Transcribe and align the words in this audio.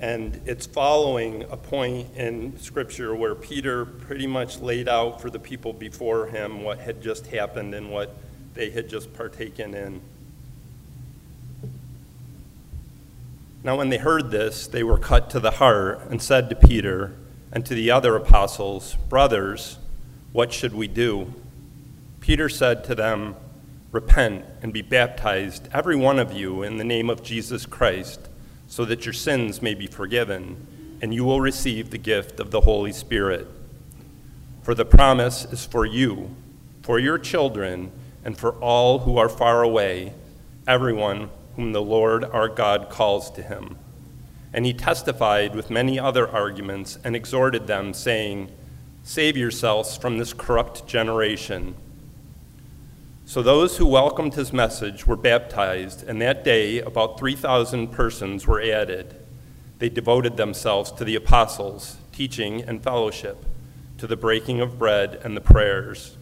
And 0.00 0.40
it's 0.46 0.64
following 0.64 1.42
a 1.50 1.56
point 1.56 2.14
in 2.14 2.56
Scripture 2.58 3.16
where 3.16 3.34
Peter 3.34 3.84
pretty 3.84 4.28
much 4.28 4.60
laid 4.60 4.88
out 4.88 5.20
for 5.20 5.28
the 5.28 5.40
people 5.40 5.72
before 5.72 6.26
him 6.26 6.62
what 6.62 6.78
had 6.78 7.02
just 7.02 7.26
happened 7.26 7.74
and 7.74 7.90
what 7.90 8.14
they 8.54 8.70
had 8.70 8.88
just 8.88 9.12
partaken 9.12 9.74
in. 9.74 10.00
Now, 13.64 13.76
when 13.76 13.88
they 13.88 13.98
heard 13.98 14.30
this, 14.30 14.68
they 14.68 14.84
were 14.84 14.98
cut 14.98 15.30
to 15.30 15.40
the 15.40 15.50
heart 15.50 16.02
and 16.08 16.22
said 16.22 16.48
to 16.50 16.54
Peter 16.54 17.16
and 17.50 17.66
to 17.66 17.74
the 17.74 17.90
other 17.90 18.14
apostles, 18.14 18.94
Brothers, 19.08 19.78
what 20.32 20.52
should 20.52 20.74
we 20.74 20.86
do? 20.86 21.34
Peter 22.20 22.48
said 22.48 22.84
to 22.84 22.94
them, 22.94 23.34
Repent 23.90 24.44
and 24.62 24.72
be 24.72 24.82
baptized, 24.82 25.68
every 25.72 25.96
one 25.96 26.20
of 26.20 26.32
you, 26.32 26.62
in 26.62 26.76
the 26.76 26.84
name 26.84 27.10
of 27.10 27.22
Jesus 27.22 27.66
Christ 27.66 28.28
so 28.68 28.84
that 28.84 29.04
your 29.04 29.14
sins 29.14 29.60
may 29.60 29.74
be 29.74 29.86
forgiven, 29.86 30.66
and 31.00 31.12
you 31.12 31.24
will 31.24 31.40
receive 31.40 31.90
the 31.90 31.98
gift 31.98 32.38
of 32.38 32.50
the 32.50 32.60
Holy 32.60 32.92
Spirit. 32.92 33.48
For 34.62 34.74
the 34.74 34.84
promise 34.84 35.46
is 35.46 35.64
for 35.64 35.86
you, 35.86 36.36
for 36.82 36.98
your 36.98 37.18
children, 37.18 37.90
and 38.24 38.36
for 38.36 38.52
all 38.56 39.00
who 39.00 39.16
are 39.16 39.28
far 39.28 39.62
away, 39.62 40.12
everyone 40.66 41.30
whom 41.56 41.72
the 41.72 41.82
Lord 41.82 42.24
our 42.24 42.48
God 42.48 42.90
calls 42.90 43.30
to 43.32 43.42
him. 43.42 43.78
And 44.52 44.66
he 44.66 44.74
testified 44.74 45.54
with 45.56 45.70
many 45.70 45.98
other 45.98 46.28
arguments 46.28 46.98
and 47.02 47.16
exhorted 47.16 47.66
them, 47.66 47.94
saying, 47.94 48.50
Save 49.02 49.36
yourselves 49.36 49.96
from 49.96 50.18
this 50.18 50.34
corrupt 50.34 50.86
generation. 50.86 51.74
So 53.28 53.42
those 53.42 53.76
who 53.76 53.84
welcomed 53.84 54.32
his 54.32 54.54
message 54.54 55.06
were 55.06 55.14
baptized, 55.14 56.02
and 56.02 56.18
that 56.22 56.44
day 56.44 56.80
about 56.80 57.18
3,000 57.18 57.88
persons 57.88 58.46
were 58.46 58.58
added. 58.58 59.16
They 59.80 59.90
devoted 59.90 60.38
themselves 60.38 60.90
to 60.92 61.04
the 61.04 61.14
apostles, 61.14 61.98
teaching, 62.10 62.62
and 62.62 62.82
fellowship, 62.82 63.44
to 63.98 64.06
the 64.06 64.16
breaking 64.16 64.62
of 64.62 64.78
bread 64.78 65.20
and 65.22 65.36
the 65.36 65.42
prayers. 65.42 66.16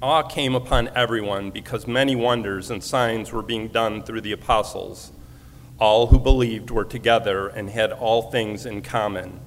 Awe 0.00 0.22
came 0.22 0.54
upon 0.54 0.88
everyone 0.96 1.50
because 1.50 1.86
many 1.86 2.16
wonders 2.16 2.70
and 2.70 2.82
signs 2.82 3.30
were 3.30 3.42
being 3.42 3.68
done 3.68 4.02
through 4.02 4.22
the 4.22 4.32
apostles. 4.32 5.12
All 5.78 6.06
who 6.06 6.18
believed 6.18 6.70
were 6.70 6.86
together 6.86 7.48
and 7.48 7.68
had 7.68 7.92
all 7.92 8.30
things 8.30 8.64
in 8.64 8.80
common. 8.80 9.40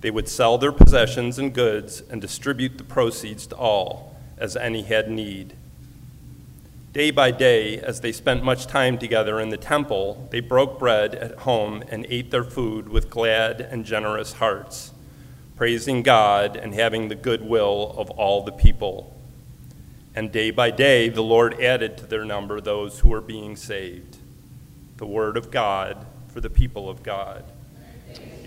They 0.00 0.10
would 0.10 0.30
sell 0.30 0.56
their 0.56 0.72
possessions 0.72 1.38
and 1.38 1.52
goods 1.52 2.02
and 2.10 2.22
distribute 2.22 2.78
the 2.78 2.84
proceeds 2.84 3.46
to 3.48 3.56
all, 3.56 4.16
as 4.38 4.56
any 4.56 4.80
had 4.80 5.10
need. 5.10 5.52
Day 6.96 7.10
by 7.10 7.30
day, 7.30 7.78
as 7.78 8.00
they 8.00 8.10
spent 8.10 8.42
much 8.42 8.66
time 8.66 8.96
together 8.96 9.38
in 9.38 9.50
the 9.50 9.58
temple, 9.58 10.26
they 10.30 10.40
broke 10.40 10.78
bread 10.78 11.14
at 11.14 11.40
home 11.40 11.84
and 11.90 12.06
ate 12.08 12.30
their 12.30 12.42
food 12.42 12.88
with 12.88 13.10
glad 13.10 13.60
and 13.60 13.84
generous 13.84 14.32
hearts, 14.32 14.92
praising 15.56 16.02
God 16.02 16.56
and 16.56 16.72
having 16.72 17.08
the 17.08 17.14
goodwill 17.14 17.94
of 17.98 18.08
all 18.12 18.42
the 18.44 18.50
people. 18.50 19.14
And 20.14 20.32
day 20.32 20.50
by 20.50 20.70
day, 20.70 21.10
the 21.10 21.22
Lord 21.22 21.60
added 21.60 21.98
to 21.98 22.06
their 22.06 22.24
number 22.24 22.62
those 22.62 23.00
who 23.00 23.10
were 23.10 23.20
being 23.20 23.56
saved. 23.56 24.16
The 24.96 25.06
word 25.06 25.36
of 25.36 25.50
God 25.50 26.06
for 26.28 26.40
the 26.40 26.48
people 26.48 26.88
of 26.88 27.02
God. 27.02 27.44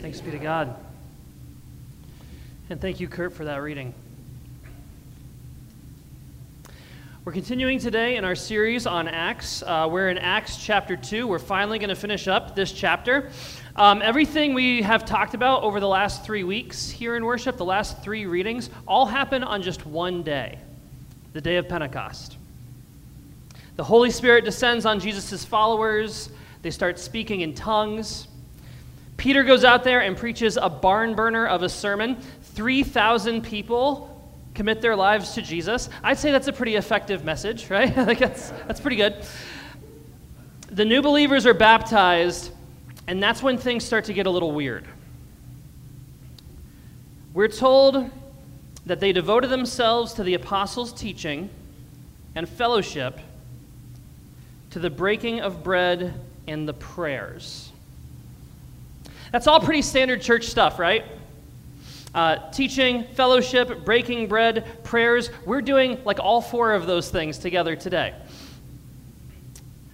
Thanks 0.01 0.21
be 0.21 0.31
to 0.31 0.39
God. 0.39 0.75
And 2.71 2.81
thank 2.81 2.99
you, 2.99 3.07
Kurt, 3.07 3.31
for 3.31 3.45
that 3.45 3.57
reading. 3.57 3.93
We're 7.25 7.33
continuing 7.33 7.79
today 7.79 8.15
in 8.15 8.23
our 8.23 8.33
series 8.33 8.87
on 8.87 9.09
Acts. 9.09 9.61
Uh, 9.61 9.89
we're 9.91 10.07
in 10.07 10.17
Acts 10.17 10.55
chapter 10.55 10.95
2. 10.95 11.27
We're 11.27 11.37
finally 11.37 11.77
going 11.77 11.89
to 11.89 11.95
finish 11.95 12.29
up 12.29 12.55
this 12.55 12.71
chapter. 12.71 13.29
Um, 13.75 14.01
everything 14.01 14.53
we 14.53 14.81
have 14.83 15.03
talked 15.03 15.33
about 15.33 15.63
over 15.63 15.81
the 15.81 15.87
last 15.87 16.23
three 16.23 16.45
weeks 16.45 16.89
here 16.89 17.17
in 17.17 17.25
worship, 17.25 17.57
the 17.57 17.65
last 17.65 18.01
three 18.01 18.25
readings, 18.25 18.69
all 18.87 19.05
happen 19.05 19.43
on 19.43 19.61
just 19.61 19.85
one 19.85 20.23
day 20.23 20.59
the 21.33 21.41
day 21.41 21.57
of 21.57 21.67
Pentecost. 21.67 22.37
The 23.75 23.83
Holy 23.83 24.11
Spirit 24.11 24.45
descends 24.45 24.85
on 24.85 25.01
Jesus' 25.01 25.43
followers, 25.43 26.29
they 26.61 26.71
start 26.71 26.97
speaking 26.97 27.41
in 27.41 27.53
tongues. 27.53 28.29
Peter 29.17 29.43
goes 29.43 29.65
out 29.65 29.83
there 29.83 29.99
and 29.99 30.15
preaches 30.15 30.55
a 30.55 30.69
barn 30.69 31.15
burner 31.15 31.45
of 31.45 31.63
a 31.63 31.69
sermon. 31.69 32.15
3,000 32.55 33.41
people 33.43 34.18
commit 34.53 34.81
their 34.81 34.95
lives 34.95 35.33
to 35.33 35.41
Jesus. 35.41 35.89
I'd 36.03 36.17
say 36.17 36.31
that's 36.31 36.47
a 36.47 36.53
pretty 36.53 36.75
effective 36.75 37.23
message, 37.23 37.69
right? 37.69 37.95
like 37.95 38.19
that's, 38.19 38.49
that's 38.67 38.79
pretty 38.79 38.97
good. 38.97 39.15
The 40.71 40.85
new 40.85 41.01
believers 41.01 41.45
are 41.45 41.53
baptized, 41.53 42.51
and 43.07 43.21
that's 43.21 43.41
when 43.41 43.57
things 43.57 43.83
start 43.83 44.05
to 44.05 44.13
get 44.13 44.27
a 44.27 44.29
little 44.29 44.51
weird. 44.51 44.85
We're 47.33 47.47
told 47.47 48.09
that 48.85 48.99
they 48.99 49.11
devoted 49.11 49.49
themselves 49.49 50.13
to 50.13 50.23
the 50.23 50.33
apostles' 50.33 50.93
teaching 50.93 51.49
and 52.35 52.47
fellowship, 52.47 53.19
to 54.71 54.79
the 54.79 54.89
breaking 54.89 55.41
of 55.41 55.63
bread 55.63 56.13
and 56.47 56.67
the 56.67 56.73
prayers. 56.73 57.71
That's 59.31 59.47
all 59.47 59.59
pretty 59.59 59.81
standard 59.81 60.21
church 60.21 60.45
stuff, 60.45 60.79
right? 60.79 61.05
Uh, 62.13 62.49
teaching, 62.51 63.05
fellowship, 63.13 63.85
breaking 63.85 64.27
bread, 64.27 64.65
prayers. 64.83 65.29
We're 65.45 65.61
doing 65.61 66.03
like 66.05 66.19
all 66.19 66.41
four 66.41 66.73
of 66.73 66.87
those 66.87 67.09
things 67.09 67.37
together 67.37 67.75
today. 67.75 68.15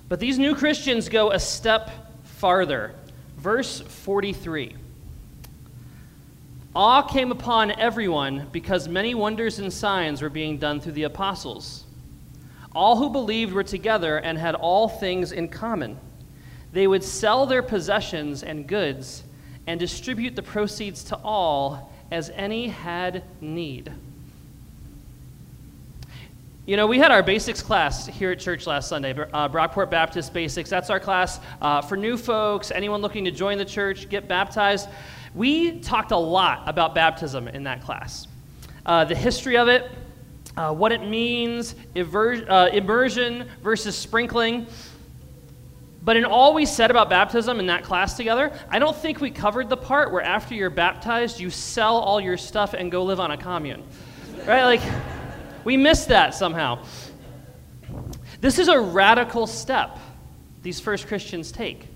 But 0.08 0.20
these 0.20 0.40
new 0.40 0.56
Christians 0.56 1.10
go 1.10 1.32
a 1.32 1.40
step 1.40 1.92
farther. 2.24 2.94
Verse 3.38 3.82
43 3.82 4.76
Awe 6.76 7.02
came 7.04 7.32
upon 7.32 7.72
everyone 7.72 8.48
because 8.52 8.88
many 8.88 9.16
wonders 9.16 9.60
and 9.60 9.72
signs 9.72 10.22
were 10.22 10.30
being 10.30 10.58
done 10.58 10.80
through 10.80 10.92
the 10.92 11.04
apostles. 11.04 11.86
All 12.74 12.98
who 12.98 13.10
believed 13.10 13.54
were 13.54 13.64
together 13.64 14.18
and 14.18 14.38
had 14.38 14.56
all 14.56 14.90
things 14.90 15.32
in 15.32 15.48
common. 15.48 15.98
They 16.74 16.88
would 16.88 17.04
sell 17.04 17.46
their 17.46 17.64
possessions 17.64 18.44
and 18.44 18.68
goods 18.68 19.24
and 19.66 19.80
distribute 19.80 20.36
the 20.36 20.44
proceeds 20.44 21.04
to 21.06 21.16
all 21.24 21.94
as 22.16 22.30
any 22.30 22.70
had 22.70 23.26
need. 23.42 23.92
You 26.66 26.78
know, 26.78 26.88
we 26.88 26.98
had 26.98 27.12
our 27.12 27.22
basics 27.22 27.62
class 27.62 28.08
here 28.08 28.32
at 28.32 28.40
church 28.40 28.66
last 28.66 28.88
Sunday, 28.88 29.12
uh, 29.12 29.50
Brockport 29.50 29.92
Baptist 29.92 30.34
Basics. 30.34 30.70
That's 30.70 30.90
our 30.90 31.00
class 31.00 31.42
uh, 31.62 31.82
for 31.82 31.98
new 31.98 32.16
folks, 32.16 32.72
anyone 32.72 33.02
looking 33.02 33.26
to 33.26 33.32
join 33.32 33.58
the 33.58 33.66
church, 33.66 34.08
get 34.08 34.30
baptized. 34.30 34.88
We 35.36 35.82
talked 35.82 36.12
a 36.12 36.18
lot 36.18 36.64
about 36.68 36.96
baptism 36.96 37.50
in 37.50 37.66
that 37.66 37.84
class 37.84 38.30
uh, 38.86 39.04
the 39.04 39.16
history 39.16 39.58
of 39.58 39.68
it, 39.68 39.92
uh, 40.56 40.74
what 40.74 40.94
it 40.94 41.02
means, 41.02 41.76
uh, 41.98 42.70
immersion 42.72 43.50
versus 43.62 43.98
sprinkling. 43.98 44.68
But 46.06 46.18
in 46.18 46.24
all 46.24 46.54
we 46.54 46.68
said 46.68 46.92
about 46.92 47.10
baptism 47.10 47.60
in 47.60 47.66
that 47.66 47.84
class 47.84 48.16
together, 48.16 48.54
I 48.70 48.78
don't 48.78 48.96
think 48.96 49.20
we 49.20 49.32
covered 49.32 49.70
the 49.70 49.78
part 49.78 50.14
where 50.14 50.22
after 50.22 50.54
you're 50.54 50.70
baptized, 50.70 51.40
you 51.40 51.50
sell 51.50 51.98
all 51.98 52.22
your 52.22 52.38
stuff 52.38 52.76
and 52.76 52.92
go 52.92 53.04
live 53.04 53.20
on 53.20 53.32
a 53.32 53.38
commune. 53.38 53.84
Right? 54.46 54.64
Like, 54.64 54.82
we 55.64 55.78
missed 55.78 56.10
that 56.10 56.36
somehow. 56.36 56.86
This 58.40 58.60
is 58.60 58.68
a 58.68 58.80
radical 58.80 59.48
step 59.48 59.98
these 60.62 60.80
first 60.80 61.08
Christians 61.08 61.52
take. 61.52 61.88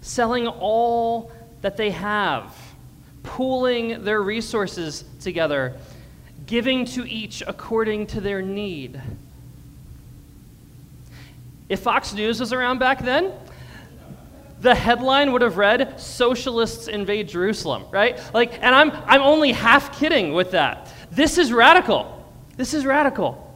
Selling 0.00 0.46
all 0.46 1.30
that 1.60 1.76
they 1.76 1.90
have, 1.90 2.56
pooling 3.22 4.04
their 4.04 4.22
resources 4.22 5.04
together, 5.20 5.76
giving 6.46 6.86
to 6.86 7.06
each 7.06 7.42
according 7.46 8.06
to 8.06 8.22
their 8.22 8.40
need. 8.40 8.98
If 11.72 11.80
Fox 11.80 12.12
News 12.12 12.38
was 12.38 12.52
around 12.52 12.80
back 12.80 13.02
then, 13.02 13.32
the 14.60 14.74
headline 14.74 15.32
would 15.32 15.40
have 15.40 15.56
read 15.56 15.98
socialists 15.98 16.86
invade 16.86 17.28
jerusalem 17.28 17.84
right? 17.90 18.20
Like 18.34 18.62
and 18.62 18.74
i'm 18.74 18.90
i'm 19.06 19.22
only 19.22 19.52
half 19.52 19.98
kidding 19.98 20.34
with 20.34 20.50
that. 20.50 20.92
This 21.10 21.38
is 21.38 21.50
radical. 21.50 22.22
This 22.58 22.74
is 22.74 22.84
radical 22.84 23.51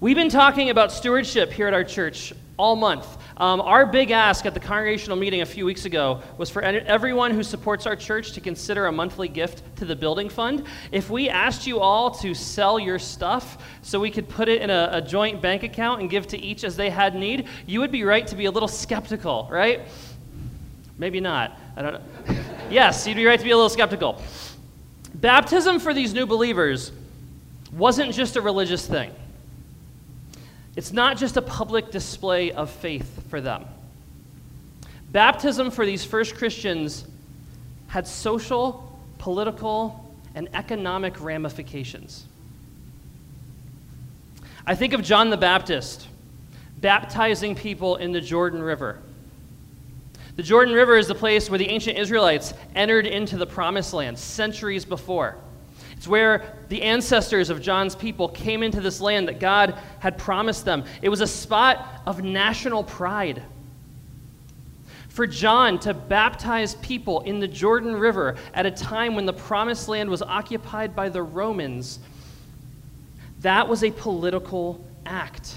we've 0.00 0.16
been 0.16 0.28
talking 0.28 0.70
about 0.70 0.92
stewardship 0.92 1.52
here 1.52 1.66
at 1.66 1.74
our 1.74 1.84
church 1.84 2.32
all 2.58 2.76
month. 2.76 3.06
Um, 3.38 3.60
our 3.60 3.84
big 3.84 4.10
ask 4.10 4.46
at 4.46 4.54
the 4.54 4.60
congregational 4.60 5.16
meeting 5.16 5.42
a 5.42 5.46
few 5.46 5.66
weeks 5.66 5.84
ago 5.84 6.22
was 6.38 6.48
for 6.48 6.62
everyone 6.62 7.32
who 7.32 7.42
supports 7.42 7.86
our 7.86 7.94
church 7.94 8.32
to 8.32 8.40
consider 8.40 8.86
a 8.86 8.92
monthly 8.92 9.28
gift 9.28 9.62
to 9.76 9.84
the 9.84 9.94
building 9.94 10.30
fund. 10.30 10.64
If 10.90 11.10
we 11.10 11.28
asked 11.28 11.66
you 11.66 11.80
all 11.80 12.10
to 12.12 12.34
sell 12.34 12.78
your 12.78 12.98
stuff 12.98 13.62
so 13.82 14.00
we 14.00 14.10
could 14.10 14.28
put 14.28 14.48
it 14.48 14.62
in 14.62 14.70
a, 14.70 14.88
a 14.92 15.02
joint 15.02 15.42
bank 15.42 15.64
account 15.64 16.00
and 16.00 16.08
give 16.08 16.26
to 16.28 16.38
each 16.38 16.64
as 16.64 16.76
they 16.76 16.88
had 16.88 17.14
need, 17.14 17.46
you 17.66 17.80
would 17.80 17.92
be 17.92 18.04
right 18.04 18.26
to 18.26 18.36
be 18.36 18.46
a 18.46 18.50
little 18.50 18.68
skeptical, 18.68 19.48
right? 19.50 19.82
Maybe 20.98 21.20
not. 21.20 21.58
I 21.76 21.82
don't 21.82 21.92
know. 21.92 22.36
yes, 22.70 23.06
you'd 23.06 23.16
be 23.16 23.26
right 23.26 23.38
to 23.38 23.44
be 23.44 23.50
a 23.50 23.56
little 23.56 23.68
skeptical. 23.68 24.22
Baptism 25.14 25.78
for 25.78 25.92
these 25.92 26.14
new 26.14 26.24
believers 26.24 26.90
wasn't 27.72 28.14
just 28.14 28.36
a 28.36 28.40
religious 28.40 28.86
thing. 28.86 29.12
It's 30.76 30.92
not 30.92 31.16
just 31.16 31.38
a 31.38 31.42
public 31.42 31.90
display 31.90 32.52
of 32.52 32.70
faith 32.70 33.28
for 33.30 33.40
them. 33.40 33.64
Baptism 35.10 35.70
for 35.70 35.86
these 35.86 36.04
first 36.04 36.36
Christians 36.36 37.06
had 37.88 38.06
social, 38.06 38.98
political, 39.18 40.14
and 40.34 40.48
economic 40.52 41.18
ramifications. 41.20 42.26
I 44.66 44.74
think 44.74 44.92
of 44.92 45.02
John 45.02 45.30
the 45.30 45.36
Baptist 45.36 46.08
baptizing 46.78 47.54
people 47.54 47.96
in 47.96 48.12
the 48.12 48.20
Jordan 48.20 48.60
River. 48.60 48.98
The 50.34 50.42
Jordan 50.42 50.74
River 50.74 50.98
is 50.98 51.06
the 51.06 51.14
place 51.14 51.48
where 51.48 51.58
the 51.58 51.68
ancient 51.68 51.96
Israelites 51.96 52.52
entered 52.74 53.06
into 53.06 53.38
the 53.38 53.46
promised 53.46 53.94
land 53.94 54.18
centuries 54.18 54.84
before. 54.84 55.36
It's 55.96 56.06
where 56.06 56.54
the 56.68 56.82
ancestors 56.82 57.48
of 57.50 57.62
John's 57.62 57.96
people 57.96 58.28
came 58.28 58.62
into 58.62 58.80
this 58.80 59.00
land 59.00 59.28
that 59.28 59.40
God 59.40 59.74
had 59.98 60.18
promised 60.18 60.64
them. 60.64 60.84
It 61.00 61.08
was 61.08 61.20
a 61.20 61.26
spot 61.26 62.02
of 62.06 62.22
national 62.22 62.84
pride. 62.84 63.42
For 65.08 65.26
John 65.26 65.78
to 65.80 65.94
baptize 65.94 66.74
people 66.76 67.22
in 67.22 67.40
the 67.40 67.48
Jordan 67.48 67.96
River 67.96 68.36
at 68.52 68.66
a 68.66 68.70
time 68.70 69.14
when 69.14 69.24
the 69.24 69.32
promised 69.32 69.88
land 69.88 70.10
was 70.10 70.20
occupied 70.20 70.94
by 70.94 71.08
the 71.08 71.22
Romans, 71.22 72.00
that 73.40 73.66
was 73.66 73.82
a 73.82 73.90
political 73.90 74.84
act. 75.06 75.54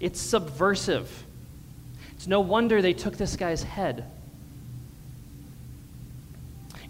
It's 0.00 0.20
subversive. 0.20 1.24
It's 2.12 2.26
no 2.26 2.40
wonder 2.40 2.82
they 2.82 2.92
took 2.92 3.16
this 3.16 3.36
guy's 3.36 3.62
head. 3.62 4.04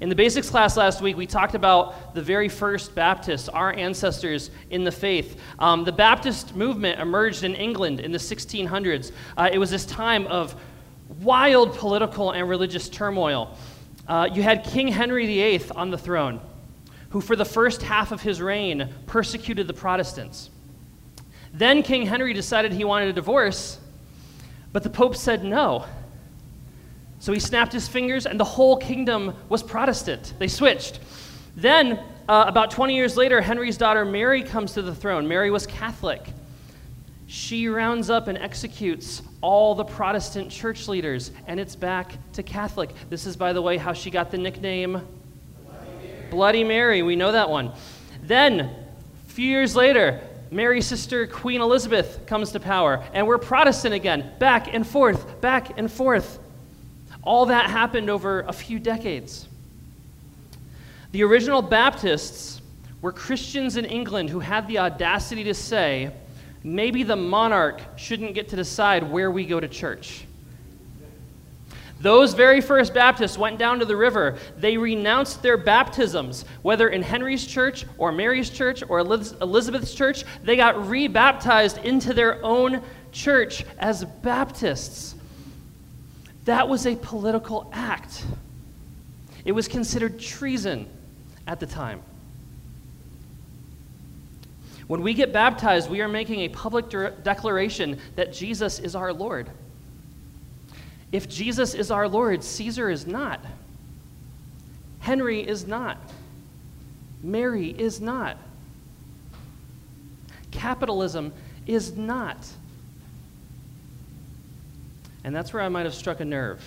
In 0.00 0.08
the 0.08 0.14
basics 0.14 0.48
class 0.48 0.76
last 0.76 1.00
week, 1.00 1.16
we 1.16 1.26
talked 1.26 1.56
about 1.56 2.14
the 2.14 2.22
very 2.22 2.48
first 2.48 2.94
Baptists, 2.94 3.48
our 3.48 3.72
ancestors 3.72 4.52
in 4.70 4.84
the 4.84 4.92
faith. 4.92 5.40
Um, 5.58 5.82
the 5.82 5.90
Baptist 5.90 6.54
movement 6.54 7.00
emerged 7.00 7.42
in 7.42 7.56
England 7.56 7.98
in 7.98 8.12
the 8.12 8.18
1600s. 8.18 9.10
Uh, 9.36 9.50
it 9.52 9.58
was 9.58 9.72
this 9.72 9.84
time 9.84 10.28
of 10.28 10.54
wild 11.20 11.76
political 11.76 12.30
and 12.30 12.48
religious 12.48 12.88
turmoil. 12.88 13.56
Uh, 14.06 14.28
you 14.32 14.40
had 14.40 14.62
King 14.62 14.86
Henry 14.86 15.26
VIII 15.26 15.70
on 15.74 15.90
the 15.90 15.98
throne, 15.98 16.40
who 17.10 17.20
for 17.20 17.34
the 17.34 17.44
first 17.44 17.82
half 17.82 18.12
of 18.12 18.22
his 18.22 18.40
reign 18.40 18.88
persecuted 19.06 19.66
the 19.66 19.74
Protestants. 19.74 20.50
Then 21.52 21.82
King 21.82 22.06
Henry 22.06 22.34
decided 22.34 22.72
he 22.72 22.84
wanted 22.84 23.08
a 23.08 23.12
divorce, 23.12 23.80
but 24.72 24.84
the 24.84 24.90
Pope 24.90 25.16
said 25.16 25.42
no. 25.42 25.86
So 27.20 27.32
he 27.32 27.40
snapped 27.40 27.72
his 27.72 27.88
fingers, 27.88 28.26
and 28.26 28.38
the 28.38 28.44
whole 28.44 28.76
kingdom 28.76 29.34
was 29.48 29.62
Protestant. 29.62 30.34
They 30.38 30.48
switched. 30.48 31.00
Then, 31.56 31.98
uh, 32.28 32.44
about 32.46 32.70
20 32.70 32.94
years 32.94 33.16
later, 33.16 33.40
Henry's 33.40 33.76
daughter 33.76 34.04
Mary 34.04 34.42
comes 34.42 34.74
to 34.74 34.82
the 34.82 34.94
throne. 34.94 35.26
Mary 35.26 35.50
was 35.50 35.66
Catholic. 35.66 36.22
She 37.26 37.68
rounds 37.68 38.08
up 38.08 38.28
and 38.28 38.38
executes 38.38 39.22
all 39.40 39.74
the 39.74 39.84
Protestant 39.84 40.50
church 40.50 40.88
leaders, 40.88 41.32
and 41.46 41.58
it's 41.58 41.76
back 41.76 42.12
to 42.34 42.42
Catholic. 42.42 42.90
This 43.10 43.26
is, 43.26 43.36
by 43.36 43.52
the 43.52 43.60
way, 43.60 43.76
how 43.76 43.92
she 43.92 44.10
got 44.10 44.30
the 44.30 44.38
nickname 44.38 44.92
Bloody 45.64 45.90
Mary. 46.00 46.30
Bloody 46.30 46.64
Mary. 46.64 47.02
We 47.02 47.16
know 47.16 47.32
that 47.32 47.50
one. 47.50 47.72
Then, 48.22 48.60
a 48.60 49.30
few 49.30 49.46
years 49.46 49.74
later, 49.76 50.20
Mary's 50.50 50.86
sister, 50.86 51.26
Queen 51.26 51.60
Elizabeth, 51.60 52.24
comes 52.26 52.52
to 52.52 52.60
power, 52.60 53.04
and 53.12 53.26
we're 53.26 53.38
Protestant 53.38 53.94
again, 53.94 54.32
back 54.38 54.72
and 54.72 54.86
forth, 54.86 55.40
back 55.40 55.78
and 55.78 55.90
forth. 55.90 56.38
All 57.22 57.46
that 57.46 57.70
happened 57.70 58.08
over 58.08 58.40
a 58.40 58.52
few 58.52 58.78
decades. 58.78 59.48
The 61.12 61.22
original 61.24 61.62
Baptists 61.62 62.60
were 63.00 63.12
Christians 63.12 63.76
in 63.76 63.84
England 63.84 64.30
who 64.30 64.40
had 64.40 64.66
the 64.68 64.78
audacity 64.78 65.44
to 65.44 65.54
say, 65.54 66.10
maybe 66.62 67.02
the 67.02 67.16
monarch 67.16 67.80
shouldn't 67.96 68.34
get 68.34 68.48
to 68.48 68.56
decide 68.56 69.10
where 69.10 69.30
we 69.30 69.46
go 69.46 69.60
to 69.60 69.68
church. 69.68 70.24
Those 72.00 72.34
very 72.34 72.60
first 72.60 72.94
Baptists 72.94 73.36
went 73.36 73.58
down 73.58 73.80
to 73.80 73.84
the 73.84 73.96
river. 73.96 74.38
They 74.56 74.76
renounced 74.76 75.42
their 75.42 75.56
baptisms, 75.56 76.44
whether 76.62 76.88
in 76.88 77.02
Henry's 77.02 77.44
church 77.44 77.86
or 77.98 78.12
Mary's 78.12 78.50
church 78.50 78.84
or 78.88 79.00
Elizabeth's 79.00 79.94
church. 79.94 80.24
They 80.44 80.54
got 80.54 80.88
rebaptized 80.88 81.78
into 81.78 82.14
their 82.14 82.44
own 82.44 82.82
church 83.10 83.64
as 83.78 84.04
Baptists. 84.04 85.16
That 86.48 86.66
was 86.66 86.86
a 86.86 86.96
political 86.96 87.68
act. 87.74 88.24
It 89.44 89.52
was 89.52 89.68
considered 89.68 90.18
treason 90.18 90.88
at 91.46 91.60
the 91.60 91.66
time. 91.66 92.00
When 94.86 95.02
we 95.02 95.12
get 95.12 95.30
baptized, 95.30 95.90
we 95.90 96.00
are 96.00 96.08
making 96.08 96.40
a 96.40 96.48
public 96.48 96.88
de- 96.88 97.10
declaration 97.22 97.98
that 98.16 98.32
Jesus 98.32 98.78
is 98.78 98.96
our 98.96 99.12
Lord. 99.12 99.50
If 101.12 101.28
Jesus 101.28 101.74
is 101.74 101.90
our 101.90 102.08
Lord, 102.08 102.42
Caesar 102.42 102.88
is 102.88 103.06
not. 103.06 103.44
Henry 105.00 105.46
is 105.46 105.66
not. 105.66 105.98
Mary 107.22 107.74
is 107.78 108.00
not. 108.00 108.38
Capitalism 110.50 111.34
is 111.66 111.94
not. 111.94 112.38
And 115.24 115.34
that's 115.34 115.52
where 115.52 115.62
I 115.62 115.68
might 115.68 115.84
have 115.84 115.94
struck 115.94 116.20
a 116.20 116.24
nerve. 116.24 116.62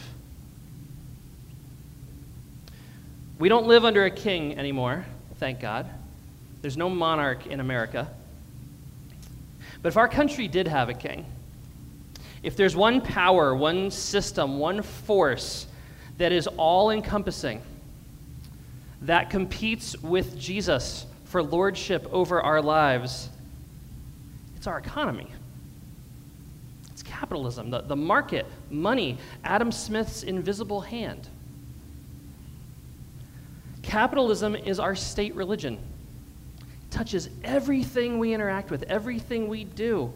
We 3.39 3.49
don't 3.49 3.65
live 3.65 3.85
under 3.85 4.05
a 4.05 4.11
king 4.11 4.57
anymore, 4.57 5.05
thank 5.37 5.59
God. 5.59 5.89
There's 6.61 6.77
no 6.77 6.89
monarch 6.89 7.47
in 7.47 7.59
America. 7.59 8.07
But 9.81 9.89
if 9.89 9.97
our 9.97 10.07
country 10.07 10.47
did 10.47 10.67
have 10.67 10.89
a 10.89 10.93
king, 10.93 11.25
if 12.43 12.55
there's 12.55 12.75
one 12.75 13.01
power, 13.01 13.55
one 13.55 13.89
system, 13.89 14.59
one 14.59 14.83
force 14.83 15.65
that 16.19 16.31
is 16.31 16.45
all 16.45 16.91
encompassing, 16.91 17.61
that 19.01 19.31
competes 19.31 19.97
with 20.03 20.37
Jesus 20.37 21.07
for 21.25 21.41
lordship 21.41 22.07
over 22.11 22.41
our 22.41 22.61
lives, 22.61 23.29
it's 24.55 24.67
our 24.67 24.77
economy 24.77 25.31
capitalism, 27.21 27.69
the, 27.69 27.81
the 27.81 27.95
market, 27.95 28.47
money, 28.71 29.15
Adam 29.43 29.71
Smith's 29.71 30.23
invisible 30.23 30.81
hand. 30.81 31.29
Capitalism 33.83 34.55
is 34.55 34.79
our 34.79 34.95
state 34.95 35.35
religion. 35.35 35.75
It 35.75 36.91
touches 36.91 37.29
everything 37.43 38.17
we 38.17 38.33
interact 38.33 38.71
with, 38.71 38.81
everything 38.83 39.47
we 39.47 39.65
do. 39.65 40.11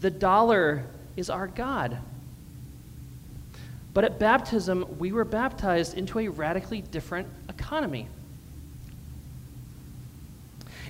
The 0.00 0.10
dollar 0.10 0.86
is 1.16 1.28
our 1.28 1.48
God. 1.48 1.98
But 3.92 4.04
at 4.04 4.18
baptism, 4.18 4.86
we 4.98 5.12
were 5.12 5.26
baptized 5.26 5.98
into 5.98 6.18
a 6.18 6.28
radically 6.28 6.80
different 6.80 7.28
economy. 7.50 8.08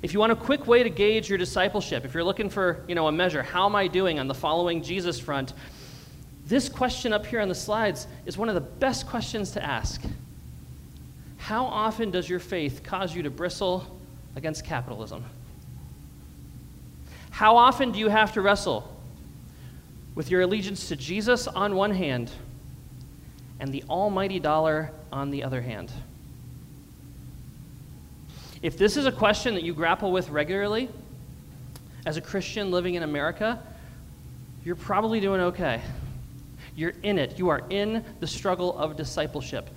If 0.02 0.12
you 0.12 0.20
want 0.20 0.32
a 0.32 0.36
quick 0.36 0.66
way 0.66 0.82
to 0.82 0.90
gauge 0.90 1.28
your 1.28 1.38
discipleship, 1.38 2.04
if 2.04 2.14
you're 2.14 2.24
looking 2.24 2.50
for, 2.50 2.84
you 2.86 2.94
know, 2.94 3.08
a 3.08 3.12
measure, 3.12 3.42
how 3.42 3.66
am 3.66 3.74
I 3.74 3.88
doing 3.88 4.18
on 4.18 4.28
the 4.28 4.34
following 4.34 4.82
Jesus 4.82 5.18
front? 5.18 5.54
This 6.46 6.68
question 6.68 7.12
up 7.12 7.26
here 7.26 7.40
on 7.40 7.48
the 7.48 7.54
slides 7.54 8.06
is 8.24 8.38
one 8.38 8.48
of 8.48 8.54
the 8.54 8.60
best 8.60 9.06
questions 9.06 9.50
to 9.52 9.64
ask. 9.64 10.02
How 11.36 11.64
often 11.64 12.10
does 12.10 12.28
your 12.28 12.38
faith 12.38 12.82
cause 12.82 13.14
you 13.14 13.22
to 13.22 13.30
bristle 13.30 13.84
against 14.36 14.64
capitalism? 14.64 15.24
How 17.30 17.56
often 17.56 17.92
do 17.92 17.98
you 17.98 18.08
have 18.08 18.32
to 18.34 18.40
wrestle 18.40 18.96
with 20.14 20.30
your 20.30 20.42
allegiance 20.42 20.88
to 20.88 20.96
Jesus 20.96 21.46
on 21.46 21.74
one 21.74 21.92
hand 21.92 22.30
and 23.60 23.72
the 23.72 23.84
almighty 23.88 24.40
dollar 24.40 24.92
on 25.12 25.30
the 25.30 25.44
other 25.44 25.60
hand? 25.60 25.92
If 28.60 28.76
this 28.76 28.96
is 28.96 29.06
a 29.06 29.12
question 29.12 29.54
that 29.54 29.62
you 29.62 29.72
grapple 29.74 30.10
with 30.10 30.30
regularly 30.30 30.88
as 32.04 32.16
a 32.16 32.20
Christian 32.20 32.70
living 32.70 32.94
in 32.94 33.02
America, 33.02 33.60
you're 34.64 34.76
probably 34.76 35.20
doing 35.20 35.40
okay. 35.40 35.80
You're 36.74 36.94
in 37.02 37.18
it. 37.18 37.38
You 37.38 37.48
are 37.48 37.62
in 37.70 38.04
the 38.20 38.26
struggle 38.26 38.76
of 38.76 38.96
discipleship. 38.96 39.68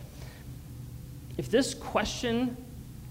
If 1.38 1.50
this 1.50 1.74
question 1.74 2.58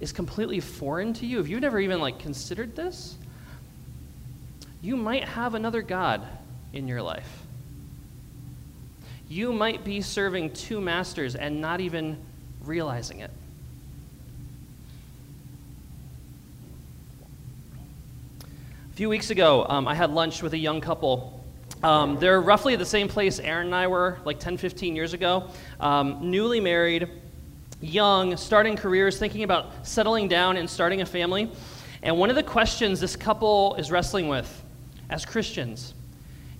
is 0.00 0.12
completely 0.12 0.60
foreign 0.60 1.12
to 1.14 1.26
you, 1.26 1.40
if 1.40 1.48
you've 1.48 1.60
never 1.60 1.78
even 1.78 2.00
like 2.00 2.18
considered 2.18 2.74
this, 2.76 3.16
you 4.82 4.96
might 4.96 5.24
have 5.24 5.54
another 5.54 5.82
God 5.82 6.26
in 6.72 6.88
your 6.88 7.02
life. 7.02 7.46
you 9.30 9.52
might 9.52 9.84
be 9.84 10.00
serving 10.00 10.52
two 10.52 10.80
masters 10.80 11.36
and 11.36 11.60
not 11.60 11.80
even 11.80 12.18
realizing 12.64 13.20
it. 13.20 13.30
Few 19.00 19.08
weeks 19.08 19.30
ago, 19.30 19.64
um, 19.66 19.88
I 19.88 19.94
had 19.94 20.10
lunch 20.10 20.42
with 20.42 20.52
a 20.52 20.58
young 20.58 20.78
couple. 20.78 21.42
Um, 21.82 22.18
they're 22.18 22.42
roughly 22.42 22.76
the 22.76 22.84
same 22.84 23.08
place 23.08 23.38
Aaron 23.38 23.68
and 23.68 23.74
I 23.74 23.86
were 23.86 24.18
like 24.26 24.38
10, 24.38 24.58
15 24.58 24.94
years 24.94 25.14
ago. 25.14 25.48
Um, 25.80 26.30
newly 26.30 26.60
married, 26.60 27.08
young, 27.80 28.36
starting 28.36 28.76
careers, 28.76 29.18
thinking 29.18 29.42
about 29.42 29.86
settling 29.86 30.28
down 30.28 30.58
and 30.58 30.68
starting 30.68 31.00
a 31.00 31.06
family. 31.06 31.50
And 32.02 32.18
one 32.18 32.28
of 32.28 32.36
the 32.36 32.42
questions 32.42 33.00
this 33.00 33.16
couple 33.16 33.74
is 33.76 33.90
wrestling 33.90 34.28
with 34.28 34.62
as 35.08 35.24
Christians 35.24 35.94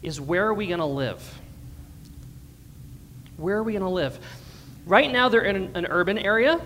is 0.03 0.19
where 0.19 0.47
are 0.47 0.55
we 0.55 0.67
going 0.67 0.81
to 0.81 0.87
live? 0.87 1.39
Where 3.37 3.59
are 3.59 3.63
we 3.63 3.73
going 3.73 3.83
to 3.83 3.91
live? 3.91 4.19
Right 4.87 5.13
now, 5.13 5.29
they're 5.29 5.43
in 5.43 5.57
an, 5.57 5.77
an 5.77 5.87
urban 5.91 6.17
area. 6.17 6.59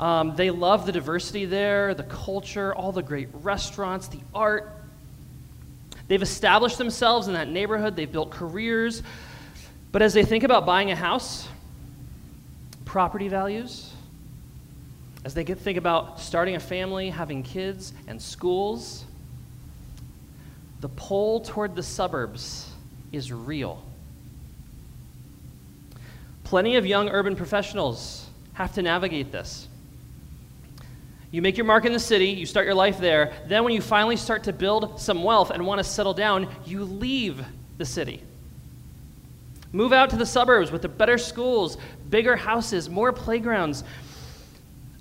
Um, 0.00 0.36
they 0.36 0.50
love 0.50 0.86
the 0.86 0.92
diversity 0.92 1.44
there, 1.44 1.94
the 1.94 2.04
culture, 2.04 2.74
all 2.74 2.92
the 2.92 3.02
great 3.02 3.28
restaurants, 3.32 4.08
the 4.08 4.20
art. 4.34 4.72
They've 6.06 6.22
established 6.22 6.78
themselves 6.78 7.26
in 7.26 7.34
that 7.34 7.48
neighborhood, 7.48 7.96
they've 7.96 8.10
built 8.10 8.30
careers. 8.30 9.02
But 9.90 10.02
as 10.02 10.14
they 10.14 10.24
think 10.24 10.44
about 10.44 10.66
buying 10.66 10.90
a 10.90 10.96
house, 10.96 11.48
property 12.84 13.28
values, 13.28 13.92
as 15.24 15.34
they 15.34 15.44
get, 15.44 15.58
think 15.58 15.76
about 15.76 16.20
starting 16.20 16.54
a 16.54 16.60
family, 16.60 17.10
having 17.10 17.42
kids, 17.42 17.92
and 18.06 18.20
schools, 18.20 19.04
the 20.80 20.88
pull 20.88 21.40
toward 21.40 21.74
the 21.74 21.82
suburbs 21.82 22.70
is 23.12 23.32
real. 23.32 23.82
Plenty 26.44 26.76
of 26.76 26.86
young 26.86 27.08
urban 27.08 27.36
professionals 27.36 28.26
have 28.54 28.72
to 28.74 28.82
navigate 28.82 29.32
this. 29.32 29.67
You 31.30 31.42
make 31.42 31.56
your 31.56 31.66
mark 31.66 31.84
in 31.84 31.92
the 31.92 32.00
city, 32.00 32.28
you 32.28 32.46
start 32.46 32.64
your 32.64 32.74
life 32.74 32.98
there. 32.98 33.32
Then, 33.46 33.64
when 33.64 33.74
you 33.74 33.82
finally 33.82 34.16
start 34.16 34.44
to 34.44 34.52
build 34.52 34.98
some 35.00 35.22
wealth 35.22 35.50
and 35.50 35.66
want 35.66 35.78
to 35.78 35.84
settle 35.84 36.14
down, 36.14 36.48
you 36.64 36.84
leave 36.84 37.44
the 37.76 37.84
city. 37.84 38.22
Move 39.72 39.92
out 39.92 40.08
to 40.10 40.16
the 40.16 40.24
suburbs 40.24 40.70
with 40.72 40.82
the 40.82 40.88
better 40.88 41.18
schools, 41.18 41.76
bigger 42.08 42.36
houses, 42.36 42.88
more 42.88 43.12
playgrounds. 43.12 43.84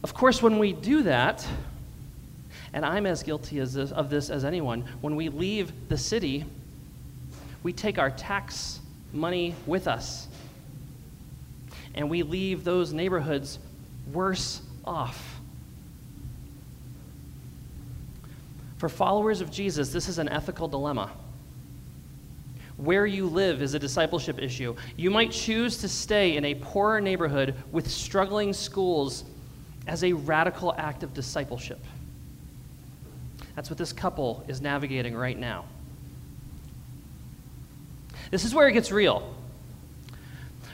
Of 0.04 0.14
course, 0.14 0.42
when 0.42 0.60
we 0.60 0.74
do 0.74 1.04
that, 1.04 1.48
and 2.74 2.86
I'm 2.86 3.06
as 3.06 3.24
guilty 3.24 3.60
as 3.60 3.74
this, 3.74 3.92
of 3.92 4.10
this 4.10 4.30
as 4.30 4.44
anyone, 4.44 4.84
when 5.00 5.16
we 5.16 5.30
leave 5.30 5.72
the 5.88 5.98
city, 5.98 6.44
we 7.64 7.72
take 7.72 7.98
our 7.98 8.12
tax 8.12 8.82
money 9.14 9.56
with 9.66 9.88
us 9.88 10.28
and 11.96 12.10
we 12.10 12.22
leave 12.24 12.64
those 12.64 12.94
neighborhoods 12.94 13.58
worse 14.14 14.62
off. 14.86 15.37
For 18.78 18.90
followers 18.90 19.42
of 19.42 19.52
Jesus, 19.52 19.90
this 19.90 20.08
is 20.08 20.20
an 20.20 20.30
ethical 20.30 20.68
dilemma. 20.68 21.12
Where 22.78 23.08
you 23.08 23.26
live 23.26 23.64
is 23.64 23.74
a 23.74 23.80
discipleship 23.80 24.40
issue. 24.40 24.76
You 24.96 25.10
might 25.10 25.32
choose 25.32 25.78
to 25.80 25.88
stay 25.88 26.38
in 26.38 26.46
a 26.46 26.56
poorer 26.56 27.02
neighborhood 27.02 27.56
with 27.72 27.90
struggling 27.90 28.54
schools 28.54 29.24
as 29.88 30.04
a 30.04 30.14
radical 30.14 30.76
act 30.78 31.02
of 31.02 31.14
discipleship. 31.14 31.80
That's 33.56 33.72
what 33.72 33.80
this 33.80 33.92
couple 33.92 34.44
is 34.48 34.62
navigating 34.62 35.16
right 35.16 35.38
now. 35.38 35.66
This 38.30 38.46
is 38.46 38.54
where 38.54 38.68
it 38.68 38.74
gets 38.74 38.92
real. 38.92 39.34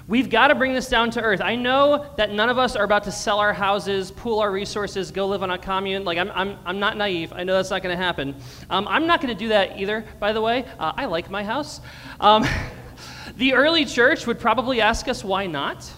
We've 0.06 0.30
got 0.30 0.48
to 0.48 0.56
bring 0.56 0.74
this 0.74 0.90
down 0.90 1.12
to 1.12 1.22
earth. 1.22 1.40
I 1.40 1.56
know 1.56 2.06
that 2.18 2.32
none 2.32 2.50
of 2.50 2.58
us 2.58 2.76
are 2.76 2.84
about 2.84 3.06
to 3.06 3.12
sell 3.12 3.40
our 3.40 3.54
houses, 3.54 4.12
pool 4.12 4.40
our 4.40 4.52
resources, 4.52 5.12
go 5.12 5.28
live 5.28 5.44
on 5.44 5.52
a 5.52 5.58
commune. 5.58 6.04
Like, 6.04 6.18
I'm, 6.18 6.30
I'm, 6.32 6.58
I'm 6.66 6.80
not 6.80 6.98
naive. 6.98 7.32
I 7.32 7.46
know 7.46 7.54
that's 7.54 7.70
not 7.70 7.82
going 7.82 7.98
to 7.98 8.04
happen. 8.04 8.36
Um, 8.70 8.86
I'm 8.90 9.08
not 9.08 9.22
going 9.22 9.34
to 9.34 9.40
do 9.40 9.48
that 9.50 9.80
either, 9.80 10.04
by 10.20 10.34
the 10.34 10.42
way. 10.42 10.66
Uh, 10.78 10.92
I 10.98 11.06
like 11.06 11.30
my 11.30 11.42
house. 11.44 11.80
Um, 12.20 12.46
the 13.38 13.54
early 13.54 13.86
church 13.86 14.28
would 14.28 14.40
probably 14.40 14.82
ask 14.82 15.08
us 15.08 15.24
why 15.24 15.48
not. 15.48 15.90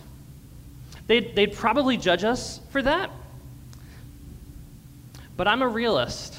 They'd, 1.07 1.35
they'd 1.35 1.53
probably 1.53 1.97
judge 1.97 2.23
us 2.23 2.59
for 2.69 2.83
that. 2.83 3.09
But 5.35 5.47
I'm 5.47 5.63
a 5.63 5.67
realist. 5.67 6.37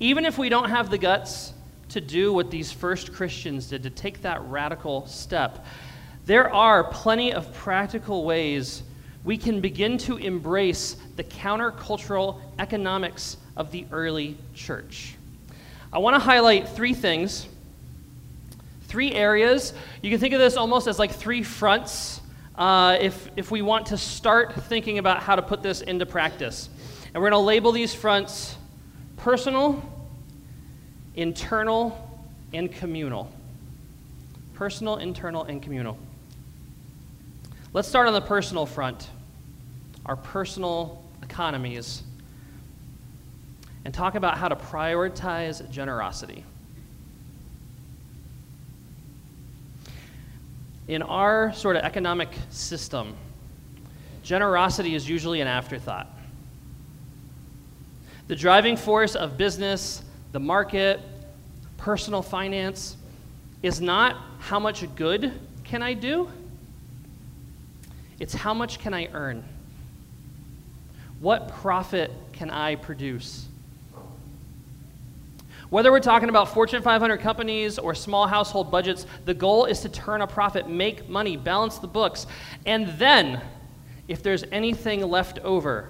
Even 0.00 0.24
if 0.24 0.36
we 0.36 0.48
don't 0.48 0.70
have 0.70 0.90
the 0.90 0.98
guts 0.98 1.52
to 1.96 2.00
do 2.02 2.30
what 2.30 2.50
these 2.50 2.70
first 2.70 3.14
Christians 3.14 3.70
did, 3.70 3.82
to 3.84 3.88
take 3.88 4.20
that 4.20 4.42
radical 4.42 5.06
step, 5.06 5.64
there 6.26 6.52
are 6.52 6.84
plenty 6.84 7.32
of 7.32 7.50
practical 7.54 8.26
ways 8.26 8.82
we 9.24 9.38
can 9.38 9.62
begin 9.62 9.96
to 9.96 10.18
embrace 10.18 10.98
the 11.16 11.24
countercultural 11.24 12.38
economics 12.58 13.38
of 13.56 13.70
the 13.70 13.86
early 13.90 14.36
church. 14.54 15.14
I 15.90 15.98
want 15.98 16.14
to 16.16 16.20
highlight 16.20 16.68
three 16.68 16.92
things, 16.92 17.48
three 18.88 19.12
areas. 19.12 19.72
You 20.02 20.10
can 20.10 20.20
think 20.20 20.34
of 20.34 20.38
this 20.38 20.58
almost 20.58 20.88
as 20.88 20.98
like 20.98 21.12
three 21.12 21.42
fronts 21.42 22.20
uh, 22.56 22.98
if, 23.00 23.30
if 23.36 23.50
we 23.50 23.62
want 23.62 23.86
to 23.86 23.96
start 23.96 24.52
thinking 24.64 24.98
about 24.98 25.22
how 25.22 25.34
to 25.34 25.40
put 25.40 25.62
this 25.62 25.80
into 25.80 26.04
practice. 26.04 26.68
And 27.14 27.22
we're 27.22 27.30
going 27.30 27.40
to 27.40 27.46
label 27.46 27.72
these 27.72 27.94
fronts 27.94 28.54
personal, 29.16 29.82
internal, 31.16 32.06
and 32.52 32.70
communal. 32.70 33.30
Personal, 34.54 34.96
internal, 34.96 35.42
and 35.44 35.62
communal. 35.62 35.98
Let's 37.72 37.88
start 37.88 38.06
on 38.06 38.12
the 38.12 38.20
personal 38.20 38.64
front, 38.64 39.08
our 40.06 40.16
personal 40.16 41.02
economies, 41.22 42.02
and 43.84 43.92
talk 43.92 44.14
about 44.14 44.38
how 44.38 44.48
to 44.48 44.56
prioritize 44.56 45.68
generosity. 45.70 46.44
In 50.88 51.02
our 51.02 51.52
sort 51.52 51.76
of 51.76 51.82
economic 51.82 52.28
system, 52.50 53.14
generosity 54.22 54.94
is 54.94 55.08
usually 55.08 55.40
an 55.40 55.48
afterthought. 55.48 56.08
The 58.28 58.36
driving 58.36 58.76
force 58.76 59.14
of 59.14 59.36
business, 59.36 60.02
the 60.36 60.40
market, 60.40 61.00
personal 61.78 62.20
finance 62.20 62.98
is 63.62 63.80
not 63.80 64.18
how 64.38 64.60
much 64.60 64.84
good 64.94 65.32
can 65.64 65.82
I 65.82 65.94
do, 65.94 66.28
it's 68.20 68.34
how 68.34 68.52
much 68.52 68.78
can 68.78 68.92
I 68.92 69.08
earn? 69.14 69.42
What 71.20 71.48
profit 71.48 72.10
can 72.34 72.50
I 72.50 72.74
produce? 72.74 73.48
Whether 75.70 75.90
we're 75.90 76.00
talking 76.00 76.28
about 76.28 76.52
Fortune 76.52 76.82
500 76.82 77.16
companies 77.16 77.78
or 77.78 77.94
small 77.94 78.26
household 78.26 78.70
budgets, 78.70 79.06
the 79.24 79.32
goal 79.32 79.64
is 79.64 79.80
to 79.80 79.88
turn 79.88 80.20
a 80.20 80.26
profit, 80.26 80.68
make 80.68 81.08
money, 81.08 81.38
balance 81.38 81.78
the 81.78 81.88
books, 81.88 82.26
and 82.66 82.88
then, 82.98 83.40
if 84.06 84.22
there's 84.22 84.44
anything 84.52 85.00
left 85.00 85.38
over, 85.38 85.88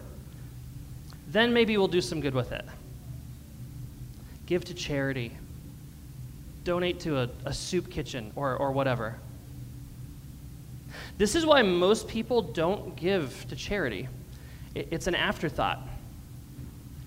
then 1.26 1.53
maybe 1.53 1.76
we'll 1.76 1.88
do 1.88 2.00
some 2.00 2.21
good 2.21 2.33
with 2.33 2.53
it. 2.53 2.65
Give 4.47 4.65
to 4.65 4.75
charity, 4.75 5.37
donate 6.65 7.00
to 7.00 7.19
a, 7.19 7.29
a 7.45 7.53
soup 7.53 7.91
kitchen 7.91 8.33
or, 8.37 8.57
or 8.57 8.73
whatever. 8.73 9.17
This 11.19 11.35
is 11.35 11.45
why 11.45 11.62
most 11.62 12.09
people 12.09 12.43
don't 12.43 12.95
give 12.97 13.47
to 13.49 13.57
charity. 13.57 14.09
It, 14.75 14.88
it's 14.91 15.07
an 15.07 15.15
afterthought. 15.15 15.81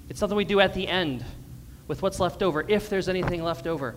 It's 0.10 0.20
something 0.20 0.36
we 0.36 0.46
do 0.46 0.60
at 0.60 0.74
the 0.74 0.88
end 0.88 1.24
with 1.88 2.02
what's 2.02 2.20
left 2.20 2.44
over, 2.44 2.66
if 2.68 2.90
there's 2.90 3.10
anything 3.10 3.44
left 3.44 3.68
over. 3.68 3.96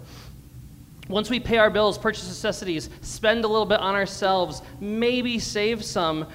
Once 1.09 1.29
we 1.29 1.41
pay 1.41 1.59
our 1.59 1.71
bills, 1.71 1.99
purchase 1.99 2.27
necessities, 2.27 2.89
spend 3.01 3.45
a 3.45 3.49
little 3.49 3.67
bit 3.67 3.81
on 3.81 3.95
ourselves, 3.95 4.63
maybe 4.81 5.39
save 5.39 5.85
some, 5.85 6.27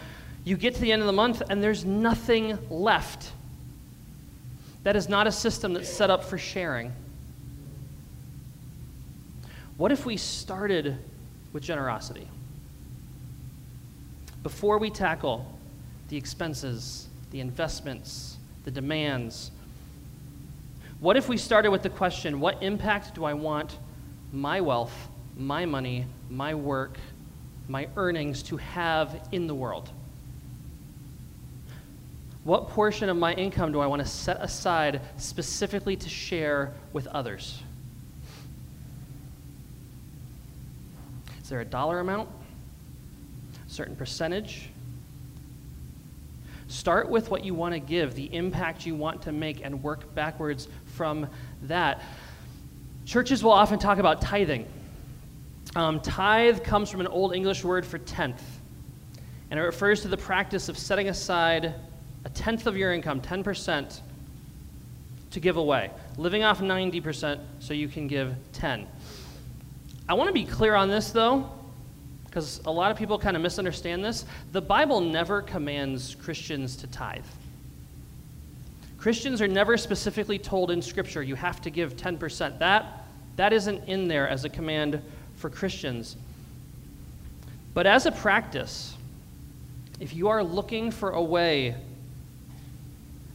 you 0.43 0.55
get 0.57 0.75
to 0.75 0.81
the 0.81 0.91
end 0.91 1.01
of 1.01 1.07
the 1.07 1.13
month 1.13 1.41
and 1.49 1.61
there's 1.63 1.83
nothing 1.83 2.57
left. 2.69 3.31
That 4.87 4.95
is 4.95 5.09
not 5.09 5.27
a 5.27 5.33
system 5.33 5.73
that's 5.73 5.89
set 5.89 6.09
up 6.09 6.23
for 6.23 6.37
sharing. 6.37 6.93
What 9.75 9.91
if 9.91 10.05
we 10.05 10.15
started 10.15 10.97
with 11.51 11.61
generosity? 11.61 12.29
Before 14.43 14.77
we 14.77 14.89
tackle 14.89 15.45
the 16.07 16.15
expenses, 16.15 17.09
the 17.31 17.41
investments, 17.41 18.37
the 18.63 18.71
demands, 18.71 19.51
what 21.01 21.17
if 21.17 21.27
we 21.27 21.35
started 21.35 21.69
with 21.69 21.83
the 21.83 21.89
question 21.89 22.39
what 22.39 22.63
impact 22.63 23.13
do 23.13 23.25
I 23.25 23.33
want 23.33 23.77
my 24.31 24.61
wealth, 24.61 25.09
my 25.35 25.65
money, 25.65 26.05
my 26.29 26.55
work, 26.55 26.97
my 27.67 27.89
earnings 27.97 28.41
to 28.43 28.55
have 28.55 29.27
in 29.33 29.47
the 29.47 29.53
world? 29.53 29.91
What 32.47 32.69
portion 32.69 33.09
of 33.09 33.17
my 33.17 33.33
income 33.33 33.73
do 33.73 33.81
I 33.81 33.87
want 33.87 34.01
to 34.01 34.07
set 34.07 34.41
aside 34.41 35.01
specifically 35.17 35.97
to 35.97 36.07
share 36.07 36.71
with 36.93 37.05
others? 37.07 37.61
Is 41.41 41.49
there 41.49 41.59
a 41.59 41.65
dollar 41.65 41.99
amount? 41.99 42.29
A 43.67 43.69
certain 43.69 43.97
percentage? 43.97 44.69
Start 46.69 47.09
with 47.09 47.29
what 47.29 47.43
you 47.43 47.53
want 47.53 47.73
to 47.73 47.79
give, 47.79 48.15
the 48.15 48.33
impact 48.33 48.85
you 48.85 48.95
want 48.95 49.23
to 49.23 49.33
make, 49.33 49.59
and 49.65 49.83
work 49.83 50.15
backwards 50.15 50.69
from 50.95 51.27
that. 51.63 52.01
Churches 53.05 53.43
will 53.43 53.51
often 53.51 53.77
talk 53.77 53.97
about 53.97 54.21
tithing. 54.21 54.65
Um, 55.75 55.99
tithe 55.99 56.63
comes 56.63 56.89
from 56.89 57.01
an 57.01 57.07
Old 57.07 57.35
English 57.35 57.65
word 57.65 57.85
for 57.85 57.97
tenth, 57.97 58.41
and 59.51 59.59
it 59.59 59.63
refers 59.63 60.03
to 60.03 60.07
the 60.07 60.15
practice 60.15 60.69
of 60.69 60.77
setting 60.77 61.09
aside 61.09 61.75
a 62.27 62.29
tenth 62.31 62.67
of 62.67 62.75
your 62.75 62.91
income, 62.91 63.21
10%, 63.21 64.01
to 65.31 65.39
give 65.39 65.55
away, 65.55 65.89
living 66.17 66.43
off 66.43 66.59
90% 66.59 67.39
so 67.59 67.73
you 67.73 67.87
can 67.87 68.05
give 68.05 68.35
10. 68.51 68.85
I 70.09 70.13
want 70.13 70.27
to 70.27 70.33
be 70.33 70.43
clear 70.43 70.75
on 70.75 70.89
this 70.89 71.11
though, 71.11 71.49
because 72.25 72.59
a 72.65 72.71
lot 72.71 72.91
of 72.91 72.97
people 72.97 73.17
kind 73.17 73.37
of 73.37 73.41
misunderstand 73.41 74.03
this. 74.03 74.25
The 74.51 74.61
Bible 74.61 74.99
never 74.99 75.41
commands 75.41 76.15
Christians 76.15 76.75
to 76.77 76.87
tithe. 76.87 77.23
Christians 78.97 79.41
are 79.41 79.47
never 79.47 79.77
specifically 79.77 80.37
told 80.37 80.69
in 80.69 80.81
Scripture 80.81 81.23
you 81.23 81.35
have 81.35 81.61
to 81.61 81.69
give 81.69 81.95
10%. 81.95 82.59
That, 82.59 83.05
that 83.37 83.53
isn't 83.53 83.85
in 83.85 84.09
there 84.09 84.27
as 84.27 84.43
a 84.43 84.49
command 84.49 85.01
for 85.37 85.49
Christians. 85.49 86.17
But 87.73 87.87
as 87.87 88.05
a 88.05 88.11
practice, 88.11 88.95
if 90.01 90.13
you 90.13 90.27
are 90.27 90.43
looking 90.43 90.91
for 90.91 91.11
a 91.11 91.23
way, 91.23 91.75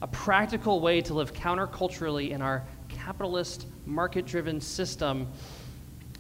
a 0.03 0.07
practical 0.09 0.81
way 0.81 1.01
to 1.01 1.15
live 1.15 1.33
counterculturally 1.33 2.31
in 2.31 2.43
our 2.43 2.65
capitalist, 2.89 3.67
market 3.87 4.27
driven 4.27 4.61
system, 4.61 5.29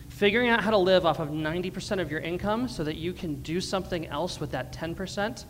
figuring 0.09 0.49
out 0.49 0.62
how 0.62 0.71
to 0.71 0.79
live 0.79 1.05
off 1.05 1.19
of 1.19 1.31
90% 1.31 2.01
of 2.01 2.09
your 2.09 2.21
income 2.21 2.69
so 2.69 2.85
that 2.85 2.95
you 2.95 3.12
can 3.12 3.43
do 3.43 3.61
something 3.61 4.07
else 4.07 4.39
with 4.39 4.53
that 4.53 4.73
10% 4.73 5.45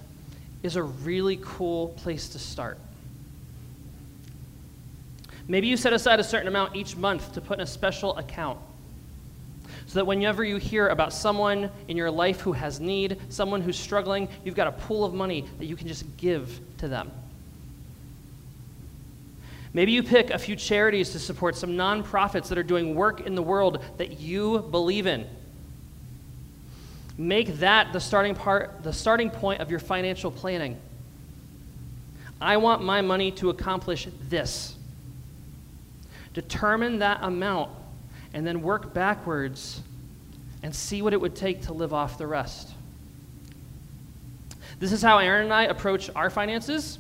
is 0.63 0.77
a 0.77 0.83
really 0.83 1.39
cool 1.43 1.89
place 1.89 2.31
to 2.31 2.39
start. 2.39 2.79
Maybe 5.47 5.67
you 5.67 5.77
set 5.77 5.93
aside 5.93 6.19
a 6.19 6.25
certain 6.25 6.49
amount 6.49 6.75
each 6.75 6.97
month 6.97 7.35
to 7.35 7.43
put 7.43 7.59
in 7.59 7.63
a 7.63 7.67
special 7.67 8.17
account. 8.17 8.59
So 9.87 9.99
that 9.99 10.07
whenever 10.07 10.43
you 10.43 10.57
hear 10.57 10.89
about 10.89 11.13
someone 11.13 11.71
in 11.89 11.99
your 11.99 12.11
life 12.11 12.41
who 12.41 12.53
has 12.53 12.81
need, 12.81 13.19
someone 13.29 13.61
who's 13.61 13.79
struggling, 13.79 14.29
you've 14.43 14.55
got 14.55 14.69
a 14.69 14.73
pool 14.73 15.05
of 15.05 15.13
money 15.13 15.47
that 15.59 15.67
you 15.67 15.77
can 15.77 15.87
just 15.87 16.17
give 16.17 16.61
to 16.79 16.89
them. 16.89 17.11
Maybe 19.75 19.93
you 19.93 20.03
pick 20.03 20.31
a 20.31 20.39
few 20.39 20.55
charities 20.55 21.11
to 21.11 21.19
support 21.19 21.57
some 21.57 21.71
nonprofits 21.71 22.49
that 22.49 22.59
are 22.59 22.63
doing 22.63 22.95
work 22.95 23.27
in 23.27 23.35
the 23.35 23.43
world 23.43 23.83
that 23.97 24.21
you 24.21 24.59
believe 24.59 25.07
in. 25.07 25.27
Make 27.17 27.59
that 27.59 27.93
the 27.93 28.01
starting 28.01 28.35
part, 28.35 28.83
the 28.83 28.93
starting 28.93 29.31
point 29.31 29.61
of 29.61 29.71
your 29.71 29.81
financial 29.81 30.31
planning. 30.31 30.79
I 32.41 32.57
want 32.57 32.83
my 32.83 33.01
money 33.01 33.31
to 33.33 33.51
accomplish 33.51 34.09
this. 34.29 34.75
Determine 36.35 36.99
that 36.99 37.21
amount 37.23 37.71
and 38.35 38.47
then 38.47 38.63
work 38.63 38.93
backwards 38.93 39.81
and 40.63 40.75
see 40.75 41.03
what 41.03 41.13
it 41.13 41.21
would 41.21 41.37
take 41.37 41.63
to 41.63 41.73
live 41.73 41.93
off 41.93 42.19
the 42.19 42.27
rest. 42.27 42.71
This 44.79 44.93
is 44.93 45.03
how 45.03 45.19
Aaron 45.19 45.45
and 45.45 45.53
I 45.53 45.65
approach 45.65 46.11
our 46.17 46.31
finances. 46.31 46.99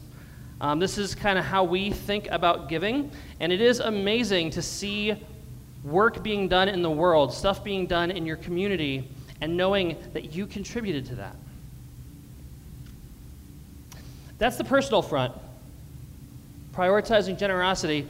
Um, 0.62 0.78
this 0.78 0.96
is 0.96 1.16
kind 1.16 1.40
of 1.40 1.44
how 1.44 1.64
we 1.64 1.90
think 1.90 2.28
about 2.30 2.68
giving. 2.68 3.10
And 3.40 3.52
it 3.52 3.60
is 3.60 3.80
amazing 3.80 4.50
to 4.50 4.62
see 4.62 5.16
work 5.82 6.22
being 6.22 6.46
done 6.46 6.68
in 6.68 6.82
the 6.82 6.90
world, 6.90 7.34
stuff 7.34 7.64
being 7.64 7.88
done 7.88 8.12
in 8.12 8.24
your 8.24 8.36
community, 8.36 9.08
and 9.40 9.56
knowing 9.56 9.96
that 10.12 10.32
you 10.32 10.46
contributed 10.46 11.04
to 11.06 11.16
that. 11.16 11.34
That's 14.38 14.56
the 14.56 14.62
personal 14.62 15.02
front, 15.02 15.34
prioritizing 16.72 17.36
generosity. 17.36 18.06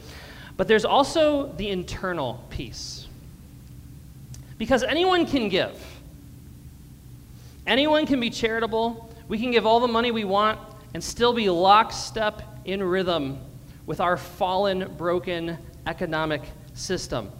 But 0.55 0.67
there's 0.67 0.85
also 0.85 1.51
the 1.53 1.69
internal 1.69 2.43
piece. 2.51 3.07
Because 4.59 4.83
anyone 4.83 5.25
can 5.25 5.49
give. 5.49 5.75
Anyone 7.65 8.05
can 8.05 8.19
be 8.19 8.29
charitable. 8.29 9.09
We 9.27 9.39
can 9.39 9.49
give 9.49 9.65
all 9.65 9.79
the 9.79 9.87
money 9.87 10.11
we 10.11 10.23
want 10.23 10.59
and 10.93 11.03
still 11.03 11.33
be 11.33 11.49
lockstep 11.49 12.41
in 12.65 12.81
rhythm 12.81 13.39
with 13.85 13.99
our 13.99 14.17
fallen, 14.17 14.93
broken 14.97 15.57
economic 15.87 16.41
system. 16.73 17.31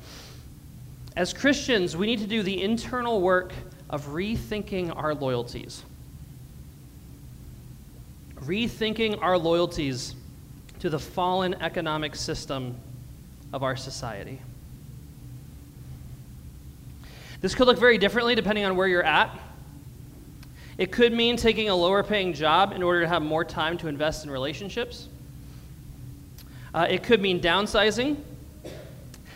As 1.16 1.34
Christians, 1.34 1.96
we 1.96 2.08
need 2.08 2.20
to 2.20 2.28
do 2.28 2.44
the 2.44 2.62
internal 2.62 3.22
work 3.22 3.54
of 3.90 4.08
rethinking 4.08 4.96
our 4.96 5.14
loyalties. 5.14 5.84
Rethinking 8.42 9.22
our 9.22 9.38
loyalties 9.38 10.16
to 10.80 10.90
the 10.90 11.00
fallen 11.00 11.54
economic 11.62 12.16
system 12.16 12.76
of 13.54 13.64
our 13.64 13.76
society. 13.76 14.42
This 17.40 17.56
could 17.56 17.68
look 17.68 17.80
very 17.80 17.98
differently 17.98 18.36
depending 18.36 18.66
on 18.66 18.76
where 18.76 18.88
you're 18.88 19.04
at. 19.04 19.38
It 20.78 20.92
could 20.92 21.14
mean 21.14 21.38
taking 21.38 21.70
a 21.70 21.76
lower 21.76 22.04
paying 22.04 22.34
job 22.34 22.72
in 22.74 22.82
order 22.82 23.02
to 23.02 23.08
have 23.08 23.22
more 23.22 23.46
time 23.46 23.78
to 23.80 23.88
invest 23.88 24.26
in 24.26 24.32
relationships. 24.32 25.08
Uh, 26.74 26.88
it 26.90 27.04
could 27.04 27.22
mean 27.22 27.40
downsizing, 27.40 28.18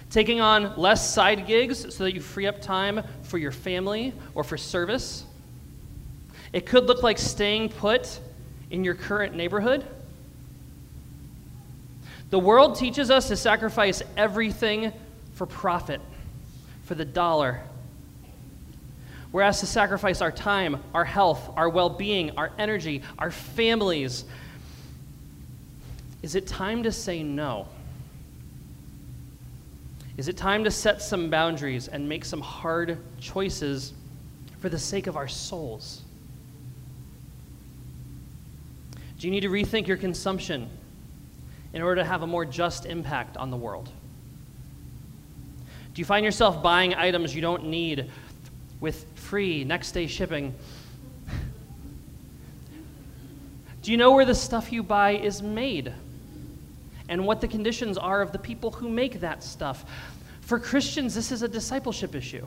taking 0.10 0.42
on 0.42 0.76
less 0.78 1.14
side 1.14 1.46
gigs 1.46 1.94
so 1.96 2.04
that 2.04 2.14
you 2.14 2.22
free 2.22 2.48
up 2.48 2.60
time 2.60 3.04
for 3.22 3.38
your 3.38 3.52
family 3.52 4.14
or 4.34 4.44
for 4.44 4.58
service. 4.58 5.26
It 6.54 6.66
could 6.66 6.86
look 6.86 7.04
like 7.04 7.20
staying 7.20 7.70
put 7.70 8.20
in 8.72 8.84
your 8.84 8.96
current 8.96 9.36
neighborhood. 9.36 9.86
The 12.30 12.40
world 12.40 12.76
teaches 12.76 13.12
us 13.12 13.28
to 13.28 13.38
sacrifice 13.38 14.02
everything 14.18 14.92
for 15.34 15.46
profit, 15.46 16.02
for 16.84 16.96
the 16.96 17.06
dollar. 17.06 17.62
We're 19.32 19.42
asked 19.42 19.60
to 19.60 19.66
sacrifice 19.66 20.22
our 20.22 20.32
time, 20.32 20.82
our 20.94 21.06
health, 21.06 21.52
our 21.56 21.70
well 21.70 21.90
being, 21.90 22.32
our 22.38 22.52
energy, 22.58 23.02
our 23.20 23.32
families. 23.32 24.26
Is 26.22 26.36
it 26.36 26.48
time 26.48 26.84
to 26.84 26.92
say 26.92 27.24
no? 27.24 27.68
Is 30.18 30.28
it 30.28 30.38
time 30.38 30.64
to 30.64 30.72
set 30.72 31.02
some 31.02 31.30
boundaries 31.30 31.88
and 31.88 32.10
make 32.10 32.26
some 32.26 32.42
hard 32.42 32.98
choices 33.20 33.94
for 34.60 34.70
the 34.70 34.80
sake 34.80 35.06
of 35.06 35.16
our 35.16 35.28
souls? 35.28 36.02
Do 39.20 39.28
you 39.28 39.32
need 39.32 39.42
to 39.42 39.50
rethink 39.50 39.88
your 39.88 39.98
consumption 39.98 40.70
in 41.74 41.82
order 41.82 42.02
to 42.02 42.08
have 42.08 42.24
a 42.24 42.28
more 42.28 42.46
just 42.46 42.86
impact 42.86 43.38
on 43.38 43.52
the 43.52 43.58
world? 43.58 43.90
Do 45.94 46.02
you 46.02 46.06
find 46.06 46.24
yourself 46.24 46.62
buying 46.62 46.94
items 46.94 47.36
you 47.36 47.42
don't 47.42 47.66
need 47.66 48.10
with 48.80 49.06
free 49.16 49.64
next 49.64 49.92
day 49.92 50.08
shipping? 50.08 50.54
Do 53.82 53.92
you 53.92 53.98
know 53.98 54.12
where 54.12 54.26
the 54.26 54.36
stuff 54.36 54.72
you 54.72 54.84
buy 54.84 55.12
is 55.12 55.42
made? 55.42 55.94
And 57.10 57.26
what 57.26 57.40
the 57.40 57.48
conditions 57.48 57.98
are 57.98 58.22
of 58.22 58.32
the 58.34 58.40
people 58.40 58.72
who 58.72 58.90
make 58.90 59.22
that 59.22 59.44
stuff? 59.44 59.86
For 60.42 60.60
Christians, 60.60 61.16
this 61.16 61.32
is 61.32 61.42
a 61.42 61.48
discipleship 61.48 62.14
issue. 62.16 62.46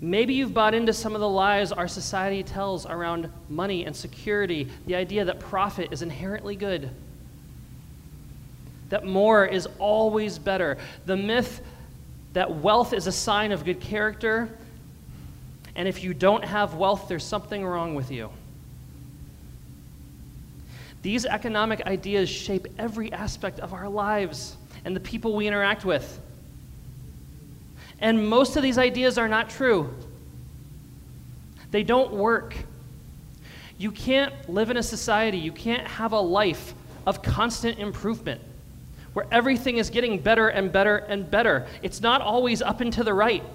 Maybe 0.00 0.34
you've 0.34 0.52
bought 0.52 0.74
into 0.74 0.92
some 0.92 1.14
of 1.14 1.20
the 1.20 1.28
lies 1.28 1.72
our 1.72 1.88
society 1.88 2.42
tells 2.42 2.84
around 2.84 3.30
money 3.48 3.84
and 3.86 3.96
security, 3.96 4.68
the 4.86 4.94
idea 4.94 5.24
that 5.24 5.40
profit 5.40 5.92
is 5.92 6.02
inherently 6.02 6.56
good, 6.56 6.90
that 8.90 9.04
more 9.04 9.46
is 9.46 9.66
always 9.78 10.38
better, 10.38 10.76
the 11.06 11.16
myth 11.16 11.62
that 12.34 12.56
wealth 12.56 12.92
is 12.92 13.06
a 13.06 13.12
sign 13.12 13.52
of 13.52 13.64
good 13.64 13.80
character, 13.80 14.50
and 15.76 15.88
if 15.88 16.04
you 16.04 16.12
don't 16.12 16.44
have 16.44 16.74
wealth, 16.74 17.06
there's 17.08 17.24
something 17.24 17.64
wrong 17.64 17.94
with 17.94 18.10
you. 18.10 18.28
These 21.02 21.26
economic 21.26 21.82
ideas 21.86 22.28
shape 22.28 22.66
every 22.78 23.12
aspect 23.12 23.60
of 23.60 23.72
our 23.72 23.88
lives 23.88 24.56
and 24.84 24.94
the 24.96 25.00
people 25.00 25.34
we 25.34 25.46
interact 25.46 25.84
with. 25.84 26.20
And 28.00 28.28
most 28.28 28.56
of 28.56 28.62
these 28.62 28.78
ideas 28.78 29.16
are 29.16 29.28
not 29.28 29.48
true. 29.48 29.94
They 31.70 31.82
don't 31.82 32.12
work. 32.12 32.56
You 33.78 33.92
can't 33.92 34.32
live 34.48 34.70
in 34.70 34.76
a 34.76 34.82
society, 34.82 35.38
you 35.38 35.52
can't 35.52 35.86
have 35.86 36.12
a 36.12 36.20
life 36.20 36.74
of 37.06 37.22
constant 37.22 37.78
improvement 37.78 38.40
where 39.14 39.26
everything 39.30 39.78
is 39.78 39.88
getting 39.90 40.18
better 40.18 40.48
and 40.48 40.70
better 40.70 40.98
and 40.98 41.30
better. 41.30 41.66
It's 41.82 42.00
not 42.00 42.20
always 42.20 42.60
up 42.60 42.80
and 42.80 42.92
to 42.92 43.02
the 43.02 43.14
right. 43.14 43.42
It 43.42 43.50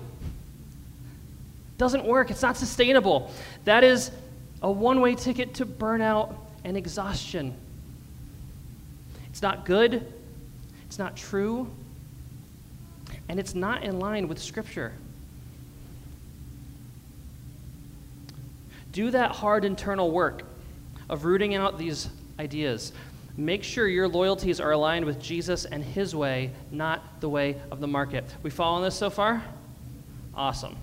doesn't 1.78 2.06
work. 2.06 2.32
It's 2.32 2.41
not 2.41 2.58
sustainable. 2.58 3.32
That 3.65 3.84
is 3.84 4.10
a 4.62 4.72
one 4.72 5.02
way 5.02 5.15
ticket 5.15 5.54
to 5.56 5.65
burnout 5.65 6.34
and 6.63 6.76
exhaustion. 6.76 7.54
It's 9.30 9.41
not 9.41 9.65
good. 9.65 10.12
It's 10.86 10.98
not 10.98 11.15
true. 11.15 11.69
And 13.28 13.39
it's 13.39 13.54
not 13.54 13.84
in 13.84 14.00
line 14.00 14.28
with 14.28 14.39
Scripture. 14.41 14.93
Do 18.91 19.12
that 19.12 19.32
hard 19.32 19.65
internal 19.65 20.10
work 20.10 20.43
of 21.10 21.26
rooting 21.26 21.54
out 21.54 21.78
these 21.78 22.10
ideas. 22.39 22.91
Make 23.39 23.63
sure 23.63 23.88
your 23.88 24.10
loyalties 24.10 24.60
are 24.60 24.71
aligned 24.71 25.06
with 25.06 25.17
Jesus 25.17 25.63
and 25.63 25.82
his 25.82 26.13
way, 26.13 26.52
not 26.71 27.21
the 27.21 27.30
way 27.30 27.56
of 27.71 27.80
the 27.80 27.88
market. 27.88 28.25
We 28.43 28.49
following 28.49 28.84
this 28.84 28.95
so 28.95 29.10
far? 29.10 29.41
Awesome. 30.36 30.75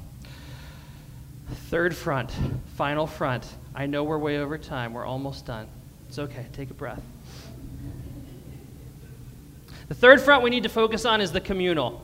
Third 1.69 1.95
front, 1.95 2.33
final 2.75 3.07
front. 3.07 3.47
I 3.75 3.85
know 3.85 4.05
we're 4.05 4.17
way 4.17 4.39
over 4.39 4.57
time. 4.57 4.95
We're 4.95 5.05
almost 5.05 5.45
done. 5.45 5.69
It's 6.09 6.19
okay. 6.19 6.47
Take 6.55 6.71
a 6.71 6.75
breath. 6.75 7.03
The 9.89 9.95
third 9.95 10.23
front 10.23 10.43
we 10.43 10.49
need 10.49 10.63
to 10.63 10.71
focus 10.71 11.05
on 11.05 11.21
is 11.21 11.33
the 11.33 11.43
communal. 11.43 12.01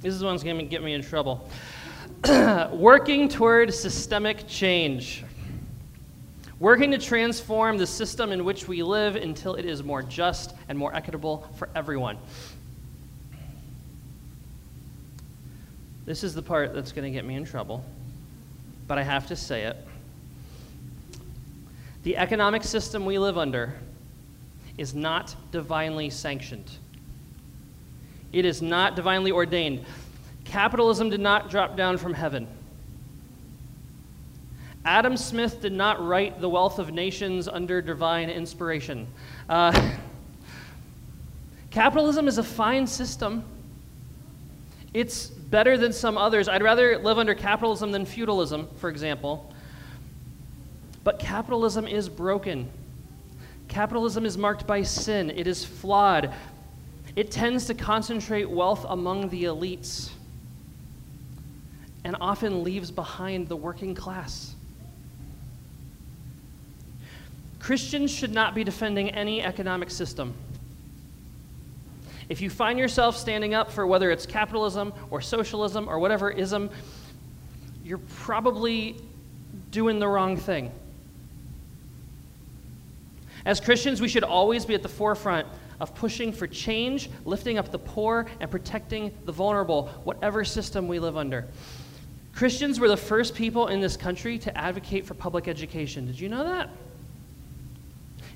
This 0.00 0.14
is 0.14 0.20
the 0.20 0.26
one's 0.26 0.42
going 0.42 0.56
to 0.56 0.64
get 0.64 0.82
me 0.82 0.94
in 0.94 1.02
trouble. 1.02 1.46
Working 2.72 3.28
toward 3.28 3.74
systemic 3.74 4.48
change. 4.48 5.25
Working 6.58 6.90
to 6.92 6.98
transform 6.98 7.76
the 7.76 7.86
system 7.86 8.32
in 8.32 8.44
which 8.44 8.66
we 8.66 8.82
live 8.82 9.16
until 9.16 9.54
it 9.54 9.66
is 9.66 9.82
more 9.82 10.02
just 10.02 10.54
and 10.68 10.78
more 10.78 10.94
equitable 10.94 11.46
for 11.56 11.68
everyone. 11.74 12.16
This 16.06 16.24
is 16.24 16.34
the 16.34 16.42
part 16.42 16.72
that's 16.72 16.92
going 16.92 17.04
to 17.04 17.10
get 17.10 17.26
me 17.26 17.34
in 17.34 17.44
trouble, 17.44 17.84
but 18.86 18.96
I 18.96 19.02
have 19.02 19.26
to 19.26 19.36
say 19.36 19.64
it. 19.64 19.76
The 22.04 22.16
economic 22.16 22.62
system 22.62 23.04
we 23.04 23.18
live 23.18 23.36
under 23.36 23.74
is 24.78 24.94
not 24.94 25.34
divinely 25.50 26.08
sanctioned. 26.08 26.70
It 28.32 28.44
is 28.44 28.62
not 28.62 28.94
divinely 28.96 29.32
ordained. 29.32 29.84
Capitalism 30.44 31.10
did 31.10 31.20
not 31.20 31.50
drop 31.50 31.76
down 31.76 31.98
from 31.98 32.14
heaven. 32.14 32.46
Adam 34.86 35.16
Smith 35.16 35.60
did 35.60 35.72
not 35.72 36.00
write 36.06 36.40
The 36.40 36.48
Wealth 36.48 36.78
of 36.78 36.92
Nations 36.92 37.48
under 37.48 37.82
divine 37.82 38.30
inspiration. 38.30 39.08
Uh, 39.48 39.96
capitalism 41.72 42.28
is 42.28 42.38
a 42.38 42.44
fine 42.44 42.86
system. 42.86 43.42
It's 44.94 45.26
better 45.26 45.76
than 45.76 45.92
some 45.92 46.16
others. 46.16 46.48
I'd 46.48 46.62
rather 46.62 46.98
live 46.98 47.18
under 47.18 47.34
capitalism 47.34 47.90
than 47.90 48.06
feudalism, 48.06 48.68
for 48.76 48.88
example. 48.88 49.52
But 51.02 51.18
capitalism 51.18 51.88
is 51.88 52.08
broken. 52.08 52.70
Capitalism 53.66 54.24
is 54.24 54.38
marked 54.38 54.68
by 54.68 54.82
sin, 54.82 55.30
it 55.30 55.48
is 55.48 55.64
flawed. 55.64 56.32
It 57.16 57.32
tends 57.32 57.66
to 57.66 57.74
concentrate 57.74 58.48
wealth 58.48 58.86
among 58.88 59.30
the 59.30 59.44
elites 59.44 60.10
and 62.04 62.14
often 62.20 62.62
leaves 62.62 62.92
behind 62.92 63.48
the 63.48 63.56
working 63.56 63.92
class. 63.92 64.55
Christians 67.58 68.10
should 68.10 68.32
not 68.32 68.54
be 68.54 68.64
defending 68.64 69.10
any 69.10 69.42
economic 69.42 69.90
system. 69.90 70.34
If 72.28 72.40
you 72.40 72.50
find 72.50 72.78
yourself 72.78 73.16
standing 73.16 73.54
up 73.54 73.70
for 73.70 73.86
whether 73.86 74.10
it's 74.10 74.26
capitalism 74.26 74.92
or 75.10 75.20
socialism 75.20 75.88
or 75.88 75.98
whatever 75.98 76.30
ism, 76.30 76.70
you're 77.84 78.00
probably 78.16 78.96
doing 79.70 79.98
the 79.98 80.08
wrong 80.08 80.36
thing. 80.36 80.72
As 83.44 83.60
Christians, 83.60 84.00
we 84.00 84.08
should 84.08 84.24
always 84.24 84.64
be 84.64 84.74
at 84.74 84.82
the 84.82 84.88
forefront 84.88 85.46
of 85.78 85.94
pushing 85.94 86.32
for 86.32 86.48
change, 86.48 87.08
lifting 87.24 87.58
up 87.58 87.70
the 87.70 87.78
poor, 87.78 88.26
and 88.40 88.50
protecting 88.50 89.16
the 89.24 89.32
vulnerable, 89.32 89.86
whatever 90.02 90.44
system 90.44 90.88
we 90.88 90.98
live 90.98 91.16
under. 91.16 91.46
Christians 92.34 92.80
were 92.80 92.88
the 92.88 92.96
first 92.96 93.34
people 93.34 93.68
in 93.68 93.80
this 93.80 93.96
country 93.96 94.36
to 94.38 94.58
advocate 94.58 95.06
for 95.06 95.14
public 95.14 95.46
education. 95.46 96.06
Did 96.06 96.18
you 96.18 96.28
know 96.28 96.42
that? 96.42 96.70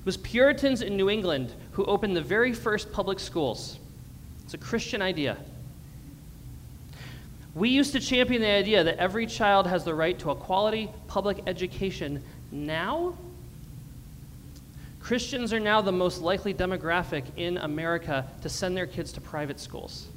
It 0.01 0.05
was 0.05 0.17
Puritans 0.17 0.81
in 0.81 0.97
New 0.97 1.11
England 1.11 1.53
who 1.73 1.85
opened 1.85 2.15
the 2.15 2.21
very 2.21 2.53
first 2.53 2.91
public 2.91 3.19
schools. 3.19 3.77
It's 4.43 4.55
a 4.55 4.57
Christian 4.57 4.99
idea. 4.99 5.37
We 7.53 7.69
used 7.69 7.91
to 7.91 7.99
champion 7.99 8.41
the 8.41 8.49
idea 8.49 8.83
that 8.83 8.97
every 8.97 9.27
child 9.27 9.67
has 9.67 9.83
the 9.83 9.93
right 9.93 10.17
to 10.17 10.31
a 10.31 10.35
quality 10.35 10.89
public 11.05 11.43
education. 11.45 12.23
Now, 12.51 13.15
Christians 14.99 15.53
are 15.53 15.59
now 15.59 15.81
the 15.81 15.91
most 15.91 16.19
likely 16.21 16.53
demographic 16.53 17.25
in 17.37 17.57
America 17.57 18.25
to 18.41 18.49
send 18.49 18.75
their 18.75 18.87
kids 18.87 19.11
to 19.13 19.21
private 19.21 19.59
schools, 19.59 20.07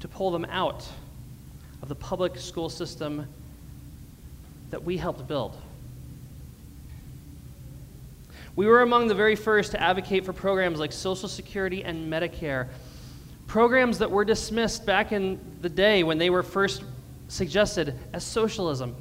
to 0.00 0.08
pull 0.08 0.30
them 0.30 0.44
out 0.50 0.86
of 1.80 1.88
the 1.88 1.94
public 1.94 2.36
school 2.36 2.68
system 2.68 3.26
that 4.68 4.84
we 4.84 4.98
helped 4.98 5.26
build. 5.26 5.56
We 8.56 8.66
were 8.66 8.82
among 8.82 9.08
the 9.08 9.14
very 9.14 9.36
first 9.36 9.72
to 9.72 9.80
advocate 9.80 10.24
for 10.24 10.32
programs 10.32 10.78
like 10.78 10.92
Social 10.92 11.28
Security 11.28 11.84
and 11.84 12.12
Medicare, 12.12 12.68
programs 13.46 13.98
that 13.98 14.10
were 14.10 14.24
dismissed 14.24 14.86
back 14.86 15.12
in 15.12 15.40
the 15.60 15.68
day 15.68 16.02
when 16.02 16.18
they 16.18 16.30
were 16.30 16.42
first 16.42 16.84
suggested 17.28 17.98
as 18.12 18.22
socialism 18.24 18.94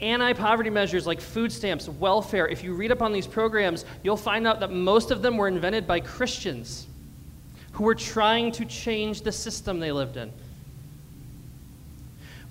anti 0.00 0.32
poverty 0.32 0.70
measures 0.70 1.06
like 1.06 1.20
food 1.20 1.52
stamps, 1.52 1.88
welfare. 1.88 2.48
If 2.48 2.64
you 2.64 2.74
read 2.74 2.92
up 2.92 3.02
on 3.02 3.12
these 3.12 3.26
programs, 3.26 3.84
you'll 4.02 4.16
find 4.16 4.46
out 4.46 4.60
that 4.60 4.70
most 4.70 5.10
of 5.10 5.22
them 5.22 5.36
were 5.36 5.48
invented 5.48 5.86
by 5.86 6.00
Christians 6.00 6.86
who 7.72 7.84
were 7.84 7.94
trying 7.94 8.52
to 8.52 8.64
change 8.64 9.22
the 9.22 9.32
system 9.32 9.78
they 9.78 9.92
lived 9.92 10.16
in. 10.16 10.32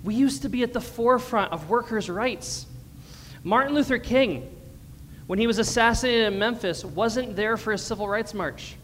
We 0.03 0.15
used 0.15 0.43
to 0.43 0.49
be 0.49 0.63
at 0.63 0.73
the 0.73 0.81
forefront 0.81 1.51
of 1.51 1.69
workers' 1.69 2.09
rights. 2.09 2.65
Martin 3.43 3.75
Luther 3.75 3.97
King, 3.97 4.49
when 5.29 5.37
he 5.37 5.45
was 5.45 5.59
assassinated 5.59 6.33
in 6.33 6.39
Memphis, 6.39 6.83
wasn't 6.83 7.35
there 7.35 7.55
for 7.55 7.71
a 7.71 7.77
civil 7.77 8.09
rights 8.09 8.33
march. 8.33 8.75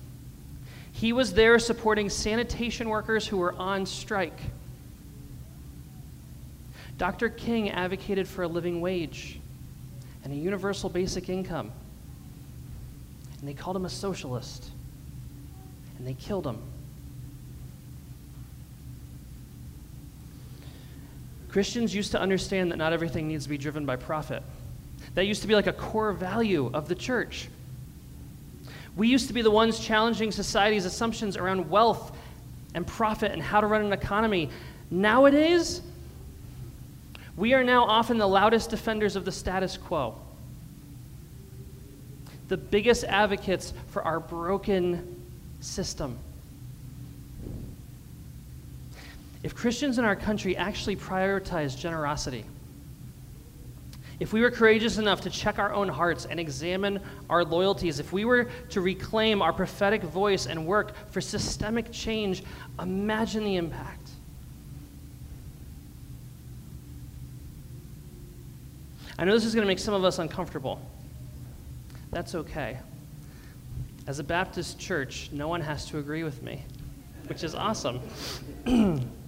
He 0.92 1.12
was 1.12 1.34
there 1.34 1.58
supporting 1.58 2.08
sanitation 2.08 2.88
workers 2.88 3.26
who 3.26 3.38
were 3.38 3.56
on 3.56 3.88
strike. 3.88 4.40
Dr. 7.00 7.30
King 7.30 7.72
advocated 7.72 8.28
for 8.28 8.44
a 8.44 8.48
living 8.48 8.80
wage 8.80 9.40
and 10.24 10.32
a 10.32 10.36
universal 10.36 10.88
basic 10.88 11.30
income. 11.30 11.72
And 13.40 13.50
they 13.50 13.56
called 13.56 13.76
him 13.76 13.86
a 13.86 13.90
socialist. 13.90 14.70
And 15.98 16.06
they 16.06 16.14
killed 16.14 16.46
him. 16.46 16.62
Christians 21.50 21.96
used 21.96 22.12
to 22.12 22.22
understand 22.22 22.72
that 22.72 22.78
not 22.78 22.94
everything 22.94 23.28
needs 23.28 23.46
to 23.46 23.50
be 23.50 23.58
driven 23.58 23.88
by 23.88 23.96
profit. 23.96 24.44
That 25.16 25.26
used 25.26 25.42
to 25.42 25.48
be 25.48 25.56
like 25.56 25.68
a 25.68 25.74
core 25.74 26.14
value 26.14 26.70
of 26.74 26.88
the 26.88 26.96
church. 26.96 27.48
We 28.96 29.08
used 29.08 29.28
to 29.28 29.34
be 29.34 29.42
the 29.42 29.52
ones 29.52 29.80
challenging 29.80 30.32
society's 30.32 30.86
assumptions 30.86 31.36
around 31.36 31.70
wealth 31.70 32.16
and 32.74 32.86
profit 32.86 33.32
and 33.32 33.42
how 33.42 33.62
to 33.62 33.68
run 33.68 33.84
an 33.84 33.94
economy. 33.94 34.50
Nowadays, 34.92 35.82
we 37.36 37.54
are 37.54 37.64
now 37.64 37.84
often 37.84 38.18
the 38.18 38.28
loudest 38.28 38.70
defenders 38.70 39.16
of 39.16 39.26
the 39.26 39.32
status 39.32 39.78
quo, 39.78 40.16
the 42.48 42.58
biggest 42.58 43.04
advocates 43.06 43.74
for 43.88 44.04
our 44.04 44.20
broken 44.20 45.22
system. 45.60 46.18
If 49.44 49.54
Christians 49.56 49.98
in 49.98 50.06
our 50.06 50.16
country 50.16 50.56
actually 50.56 50.96
prioritize 50.96 51.78
generosity, 51.78 52.46
if 54.20 54.32
we 54.32 54.42
were 54.42 54.52
courageous 54.52 54.98
enough 54.98 55.22
to 55.22 55.30
check 55.30 55.60
our 55.60 55.74
own 55.74 55.90
hearts 55.90 56.26
and 56.26 56.40
examine 56.40 57.02
our 57.30 57.44
loyalties, 57.44 58.00
if 58.00 58.14
we 58.14 58.24
were 58.24 58.48
to 58.70 58.82
reclaim 58.82 59.42
our 59.42 59.52
prophetic 59.52 60.02
voice 60.04 60.46
and 60.48 60.66
work 60.66 60.94
for 61.12 61.20
systemic 61.20 61.92
change, 61.92 62.44
imagine 62.80 63.44
the 63.44 63.58
impact. 63.58 64.10
I 69.18 69.26
know 69.26 69.34
this 69.34 69.46
is 69.46 69.54
going 69.54 69.64
to 69.64 69.68
make 69.68 69.80
some 69.80 69.94
of 69.94 70.04
us 70.04 70.20
uncomfortable. 70.20 70.80
That's 72.12 72.36
okay. 72.36 72.80
As 74.08 74.20
a 74.20 74.24
Baptist 74.24 74.80
church, 74.80 75.30
no 75.32 75.48
one 75.48 75.62
has 75.62 75.86
to 75.88 75.98
agree 75.98 76.24
with 76.24 76.44
me, 76.44 76.64
which 77.28 77.44
is 77.44 77.56
awesome. 77.56 78.00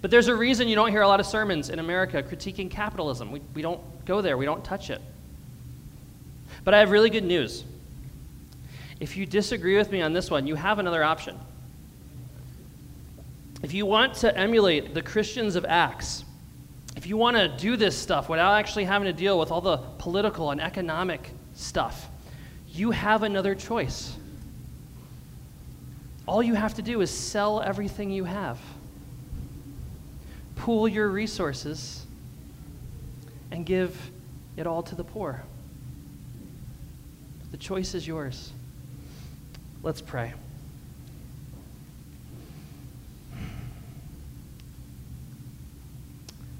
but 0.00 0.10
there's 0.10 0.28
a 0.28 0.36
reason 0.36 0.68
you 0.68 0.76
don't 0.76 0.90
hear 0.90 1.02
a 1.02 1.08
lot 1.08 1.20
of 1.20 1.26
sermons 1.26 1.70
in 1.70 1.78
America 1.78 2.22
critiquing 2.22 2.70
capitalism. 2.70 3.32
We, 3.32 3.40
we 3.54 3.62
don't 3.62 3.80
go 4.04 4.20
there, 4.20 4.36
we 4.36 4.44
don't 4.44 4.64
touch 4.64 4.90
it. 4.90 5.00
But 6.64 6.74
I 6.74 6.78
have 6.78 6.90
really 6.90 7.10
good 7.10 7.24
news. 7.24 7.64
If 9.00 9.16
you 9.16 9.26
disagree 9.26 9.76
with 9.76 9.90
me 9.90 10.02
on 10.02 10.12
this 10.12 10.30
one, 10.30 10.46
you 10.46 10.54
have 10.54 10.78
another 10.78 11.04
option. 11.04 11.38
If 13.62 13.74
you 13.74 13.86
want 13.86 14.14
to 14.16 14.36
emulate 14.36 14.94
the 14.94 15.02
Christians 15.02 15.56
of 15.56 15.64
Acts, 15.64 16.24
if 16.96 17.06
you 17.06 17.16
want 17.16 17.36
to 17.36 17.48
do 17.48 17.76
this 17.76 17.96
stuff 17.96 18.28
without 18.28 18.54
actually 18.54 18.84
having 18.84 19.06
to 19.06 19.12
deal 19.12 19.38
with 19.38 19.50
all 19.50 19.60
the 19.60 19.78
political 19.98 20.50
and 20.50 20.60
economic 20.60 21.30
stuff, 21.54 22.08
you 22.68 22.92
have 22.92 23.22
another 23.22 23.54
choice. 23.54 24.16
All 26.26 26.42
you 26.42 26.54
have 26.54 26.74
to 26.74 26.82
do 26.82 27.00
is 27.00 27.10
sell 27.10 27.60
everything 27.62 28.10
you 28.10 28.24
have. 28.24 28.58
Pool 30.58 30.86
your 30.86 31.08
resources 31.08 32.04
and 33.50 33.64
give 33.64 34.10
it 34.56 34.66
all 34.66 34.82
to 34.82 34.94
the 34.94 35.04
poor. 35.04 35.42
The 37.50 37.56
choice 37.56 37.94
is 37.94 38.06
yours. 38.06 38.52
Let's 39.82 40.00
pray. 40.00 40.34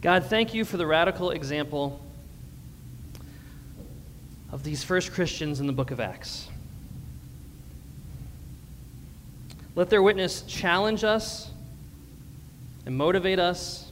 God, 0.01 0.25
thank 0.27 0.55
you 0.55 0.65
for 0.65 0.77
the 0.77 0.87
radical 0.87 1.33
example 1.33 2.01
of 4.53 4.63
these 4.63 4.85
first 4.85 5.13
Christians 5.13 5.61
in 5.61 5.67
the 5.67 5.73
book 5.73 5.91
of 5.91 5.99
Acts. 5.99 6.49
Let 9.75 9.91
their 9.91 10.03
witness 10.03 10.43
challenge 10.43 11.05
us 11.05 11.51
and 12.87 12.97
motivate 12.97 13.39
us 13.39 13.88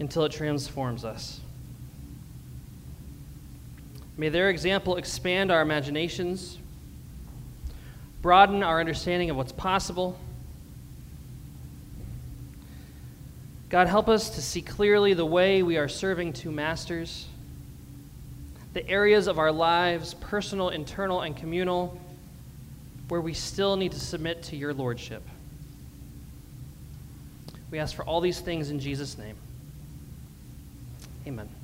until 0.00 0.24
it 0.24 0.32
transforms 0.32 1.04
us. 1.04 1.40
May 4.16 4.28
their 4.28 4.48
example 4.50 4.96
expand 4.96 5.50
our 5.50 5.62
imaginations, 5.62 6.58
broaden 8.22 8.62
our 8.62 8.80
understanding 8.80 9.30
of 9.30 9.36
what's 9.36 9.52
possible. 9.52 10.18
God, 13.68 13.88
help 13.88 14.08
us 14.08 14.30
to 14.30 14.42
see 14.42 14.62
clearly 14.62 15.14
the 15.14 15.26
way 15.26 15.62
we 15.62 15.76
are 15.78 15.88
serving 15.88 16.32
two 16.32 16.52
masters, 16.52 17.26
the 18.72 18.88
areas 18.88 19.26
of 19.26 19.38
our 19.38 19.50
lives, 19.50 20.14
personal, 20.14 20.68
internal, 20.68 21.22
and 21.22 21.36
communal, 21.36 22.00
where 23.08 23.20
we 23.20 23.34
still 23.34 23.76
need 23.76 23.92
to 23.92 24.00
submit 24.00 24.44
to 24.44 24.56
your 24.56 24.72
lordship. 24.72 25.22
We 27.70 27.80
ask 27.80 27.96
for 27.96 28.04
all 28.04 28.20
these 28.20 28.40
things 28.40 28.70
in 28.70 28.78
Jesus' 28.78 29.18
name. 29.18 29.36
Amen. 31.26 31.63